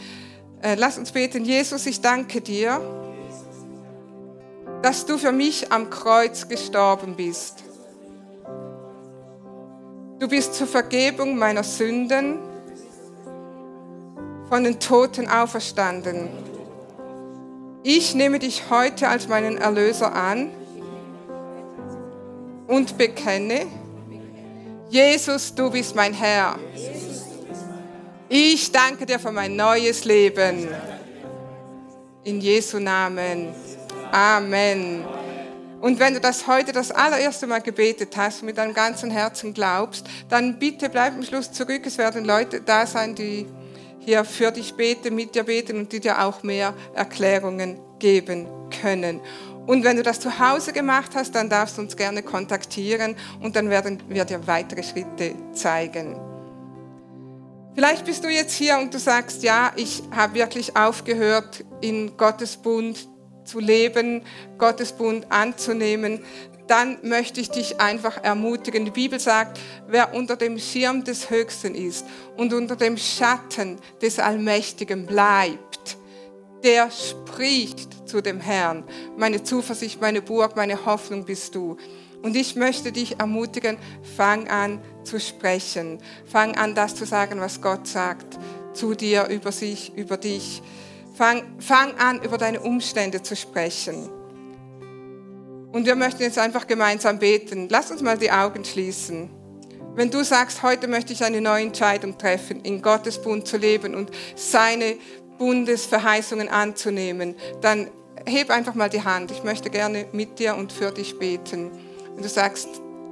Äh, 0.61 0.75
lass 0.75 0.97
uns 0.97 1.11
beten. 1.11 1.43
Jesus, 1.43 1.86
ich 1.86 2.01
danke 2.01 2.41
dir, 2.41 2.79
dass 4.82 5.05
du 5.05 5.17
für 5.17 5.32
mich 5.32 5.71
am 5.71 5.89
Kreuz 5.89 6.47
gestorben 6.47 7.15
bist. 7.15 7.63
Du 10.19 10.27
bist 10.27 10.53
zur 10.53 10.67
Vergebung 10.67 11.38
meiner 11.38 11.63
Sünden 11.63 12.38
von 14.49 14.63
den 14.63 14.79
Toten 14.79 15.27
auferstanden. 15.27 16.29
Ich 17.84 18.13
nehme 18.13 18.38
dich 18.38 18.69
heute 18.69 19.07
als 19.07 19.27
meinen 19.27 19.57
Erlöser 19.57 20.13
an 20.13 20.51
und 22.67 22.97
bekenne, 22.97 23.65
Jesus, 24.89 25.55
du 25.55 25.71
bist 25.71 25.95
mein 25.95 26.13
Herr. 26.13 26.59
Ich 28.34 28.71
danke 28.71 29.05
dir 29.05 29.19
für 29.19 29.34
mein 29.34 29.57
neues 29.57 30.05
Leben. 30.05 30.69
In 32.23 32.39
Jesu 32.39 32.79
Namen. 32.79 33.49
Amen. 34.09 35.03
Und 35.82 35.99
wenn 35.99 36.13
du 36.13 36.21
das 36.21 36.47
heute 36.47 36.71
das 36.71 36.91
allererste 36.91 37.45
Mal 37.45 37.59
gebetet 37.59 38.15
hast 38.15 38.39
und 38.39 38.45
mit 38.45 38.57
deinem 38.57 38.73
ganzen 38.73 39.11
Herzen 39.11 39.53
glaubst, 39.53 40.07
dann 40.29 40.59
bitte 40.59 40.88
bleib 40.88 41.15
am 41.15 41.23
Schluss 41.23 41.51
zurück. 41.51 41.82
Es 41.84 41.97
werden 41.97 42.23
Leute 42.23 42.61
da 42.61 42.88
sein, 42.88 43.15
die 43.15 43.47
hier 43.99 44.23
für 44.23 44.51
dich 44.51 44.75
beten, 44.75 45.13
mit 45.13 45.36
dir 45.36 45.43
beten 45.43 45.75
und 45.75 45.91
die 45.91 45.99
dir 45.99 46.23
auch 46.23 46.41
mehr 46.41 46.73
Erklärungen 46.93 47.82
geben 47.99 48.47
können. 48.82 49.19
Und 49.67 49.84
wenn 49.84 49.97
du 49.97 50.03
das 50.03 50.21
zu 50.21 50.39
Hause 50.39 50.71
gemacht 50.71 51.11
hast, 51.15 51.36
dann 51.36 51.49
darfst 51.49 51.77
du 51.77 51.82
uns 51.82 51.97
gerne 51.97 52.23
kontaktieren 52.23 53.17
und 53.41 53.57
dann 53.57 53.69
werden 53.69 54.01
wir 54.07 54.23
dir 54.23 54.47
weitere 54.47 54.84
Schritte 54.84 55.36
zeigen. 55.51 56.30
Vielleicht 57.74 58.05
bist 58.05 58.24
du 58.24 58.28
jetzt 58.28 58.53
hier 58.53 58.78
und 58.78 58.93
du 58.93 58.99
sagst, 58.99 59.43
ja, 59.43 59.72
ich 59.78 60.03
habe 60.13 60.34
wirklich 60.34 60.76
aufgehört, 60.76 61.63
in 61.80 62.17
Gottes 62.17 62.57
Bund 62.57 63.07
zu 63.45 63.59
leben, 63.59 64.24
Gottes 64.57 64.91
Bund 64.91 65.26
anzunehmen. 65.32 66.19
Dann 66.67 66.97
möchte 67.01 67.39
ich 67.39 67.49
dich 67.49 67.80
einfach 67.80 68.24
ermutigen. 68.24 68.84
Die 68.84 68.91
Bibel 68.91 69.19
sagt, 69.19 69.59
wer 69.88 70.13
unter 70.13 70.36
dem 70.36 70.59
Schirm 70.59 71.05
des 71.05 71.30
Höchsten 71.30 71.74
ist 71.74 72.05
und 72.36 72.53
unter 72.53 72.76
dem 72.76 72.97
Schatten 72.97 73.80
des 74.01 74.19
Allmächtigen 74.19 75.05
bleibt, 75.05 75.97
der 76.63 76.91
spricht 76.91 78.07
zu 78.07 78.22
dem 78.22 78.41
Herrn. 78.41 78.84
Meine 79.17 79.43
Zuversicht, 79.43 80.01
meine 80.01 80.22
Burg, 80.22 80.57
meine 80.57 80.86
Hoffnung 80.86 81.24
bist 81.24 81.55
du. 81.55 81.78
Und 82.22 82.36
ich 82.36 82.55
möchte 82.55 82.91
dich 82.91 83.19
ermutigen, 83.19 83.78
fang 84.15 84.47
an 84.47 84.80
zu 85.03 85.19
sprechen. 85.19 85.99
Fang 86.26 86.55
an, 86.55 86.76
das 86.76 86.95
zu 86.95 87.05
sagen, 87.05 87.39
was 87.39 87.61
Gott 87.61 87.88
sagt 87.88 88.38
zu 88.74 88.93
dir, 88.95 89.28
über 89.28 89.51
sich, 89.51 89.95
über 89.97 90.17
dich. 90.17 90.61
Fang, 91.15 91.43
fang 91.59 91.95
an, 91.97 92.22
über 92.22 92.38
deine 92.38 92.61
Umstände 92.61 93.22
zu 93.22 93.36
sprechen. 93.36 94.09
Und 95.72 95.86
wir 95.86 95.95
möchten 95.95 96.22
jetzt 96.24 96.38
einfach 96.38 96.67
gemeinsam 96.67 97.19
beten. 97.19 97.67
Lass 97.69 97.91
uns 97.91 98.01
mal 98.01 98.17
die 98.17 98.32
Augen 98.32 98.65
schließen. 98.65 99.30
Wenn 99.95 100.09
du 100.09 100.24
sagst, 100.24 100.63
heute 100.63 100.88
möchte 100.88 101.13
ich 101.13 101.24
eine 101.24 101.41
neue 101.41 101.63
Entscheidung 101.63 102.17
treffen, 102.17 102.61
in 102.61 102.82
Gottes 102.82 103.22
Bund 103.22 103.47
zu 103.47 103.57
leben 103.57 103.93
und 103.93 104.09
seine 104.36 104.95
Bundesverheißungen 105.38 106.49
anzunehmen, 106.49 107.36
dann 107.61 107.89
heb 108.26 108.51
einfach 108.51 108.76
mal 108.76 108.89
die 108.89 109.03
Hand. 109.03 109.32
Ich 109.32 109.43
möchte 109.43 109.69
gerne 109.69 110.05
mit 110.13 110.39
dir 110.39 110.55
und 110.55 110.72
für 110.72 110.91
dich 110.91 111.19
beten. 111.19 111.72
Und 112.22 112.26
du 112.26 112.30
sagst, 112.30 112.69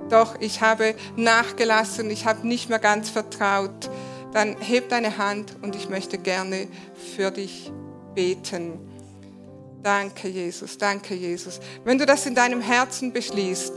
doch, 0.07 0.39
ich 0.39 0.61
habe 0.61 0.93
nachgelassen, 1.15 2.11
ich 2.11 2.27
habe 2.27 2.47
nicht 2.47 2.69
mehr 2.69 2.77
ganz 2.77 3.09
vertraut, 3.09 3.89
dann 4.33 4.55
heb 4.59 4.89
deine 4.89 5.17
Hand 5.17 5.55
und 5.63 5.75
ich 5.75 5.89
möchte 5.89 6.19
gerne 6.19 6.67
für 7.15 7.31
dich 7.31 7.71
beten. 8.13 8.73
Danke, 9.81 10.27
Jesus, 10.27 10.77
danke, 10.77 11.15
Jesus. 11.15 11.59
Wenn 11.83 11.97
du 11.97 12.05
das 12.05 12.27
in 12.27 12.35
deinem 12.35 12.61
Herzen 12.61 13.11
beschließt, 13.11 13.73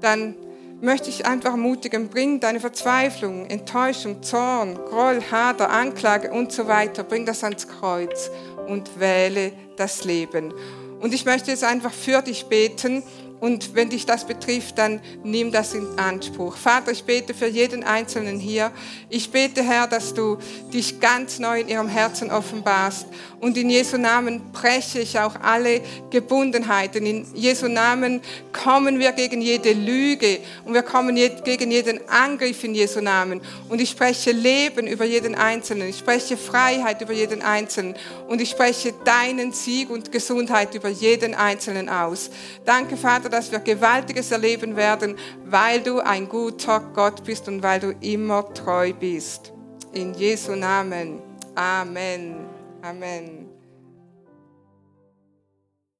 dann 0.00 0.34
möchte 0.80 1.10
ich 1.10 1.26
einfach 1.26 1.50
ermutigen, 1.50 2.08
bring 2.08 2.40
deine 2.40 2.60
Verzweiflung, 2.60 3.50
Enttäuschung, 3.50 4.22
Zorn, 4.22 4.76
Groll, 4.76 5.20
Hader, 5.30 5.68
Anklage 5.68 6.30
und 6.30 6.52
so 6.52 6.68
weiter, 6.68 7.04
bring 7.04 7.26
das 7.26 7.44
ans 7.44 7.68
Kreuz 7.68 8.30
und 8.66 8.98
wähle 8.98 9.52
das 9.76 10.04
Leben. 10.04 10.54
Und 11.00 11.12
ich 11.12 11.26
möchte 11.26 11.50
jetzt 11.50 11.64
einfach 11.64 11.92
für 11.92 12.22
dich 12.22 12.46
beten 12.46 13.02
und 13.40 13.74
wenn 13.74 13.88
dich 13.88 14.06
das 14.06 14.26
betrifft, 14.26 14.78
dann 14.78 15.00
nimm 15.24 15.50
das 15.50 15.74
in 15.74 15.98
Anspruch. 15.98 16.56
Vater, 16.56 16.92
ich 16.92 17.04
bete 17.04 17.34
für 17.34 17.46
jeden 17.46 17.82
Einzelnen 17.82 18.38
hier. 18.38 18.70
Ich 19.08 19.30
bete, 19.30 19.62
Herr, 19.62 19.86
dass 19.86 20.14
du 20.14 20.38
dich 20.72 21.00
ganz 21.00 21.38
neu 21.38 21.60
in 21.60 21.68
ihrem 21.68 21.88
Herzen 21.88 22.30
offenbarst. 22.30 23.06
Und 23.40 23.56
in 23.56 23.70
Jesu 23.70 23.96
Namen 23.96 24.52
breche 24.52 25.00
ich 25.00 25.18
auch 25.18 25.34
alle 25.42 25.80
Gebundenheiten. 26.10 27.06
In 27.06 27.26
Jesu 27.34 27.68
Namen 27.68 28.20
kommen 28.52 28.98
wir 28.98 29.12
gegen 29.12 29.40
jede 29.40 29.72
Lüge 29.72 30.40
und 30.66 30.74
wir 30.74 30.82
kommen 30.82 31.16
gegen 31.16 31.70
jeden 31.70 32.06
Angriff 32.08 32.62
in 32.64 32.74
Jesu 32.74 33.00
Namen. 33.00 33.40
Und 33.70 33.80
ich 33.80 33.90
spreche 33.90 34.32
Leben 34.32 34.86
über 34.86 35.06
jeden 35.06 35.34
Einzelnen. 35.34 35.88
Ich 35.88 35.98
spreche 35.98 36.36
Freiheit 36.36 37.00
über 37.00 37.14
jeden 37.14 37.40
Einzelnen. 37.40 37.94
Und 38.28 38.42
ich 38.42 38.50
spreche 38.50 38.92
deinen 39.04 39.52
Sieg 39.52 39.88
und 39.88 40.12
Gesundheit 40.12 40.74
über 40.74 40.90
jeden 40.90 41.34
Einzelnen 41.34 41.88
aus. 41.88 42.30
Danke, 42.66 42.98
Vater 42.98 43.30
dass 43.30 43.50
wir 43.50 43.60
Gewaltiges 43.60 44.30
erleben 44.32 44.76
werden, 44.76 45.16
weil 45.46 45.80
du 45.80 46.00
ein 46.00 46.28
guter 46.28 46.80
Gott 46.94 47.24
bist 47.24 47.48
und 47.48 47.62
weil 47.62 47.80
du 47.80 47.94
immer 48.02 48.52
treu 48.52 48.92
bist. 48.92 49.52
In 49.92 50.12
Jesu 50.14 50.54
Namen. 50.54 51.20
Amen. 51.54 52.59
Amen. 52.82 53.49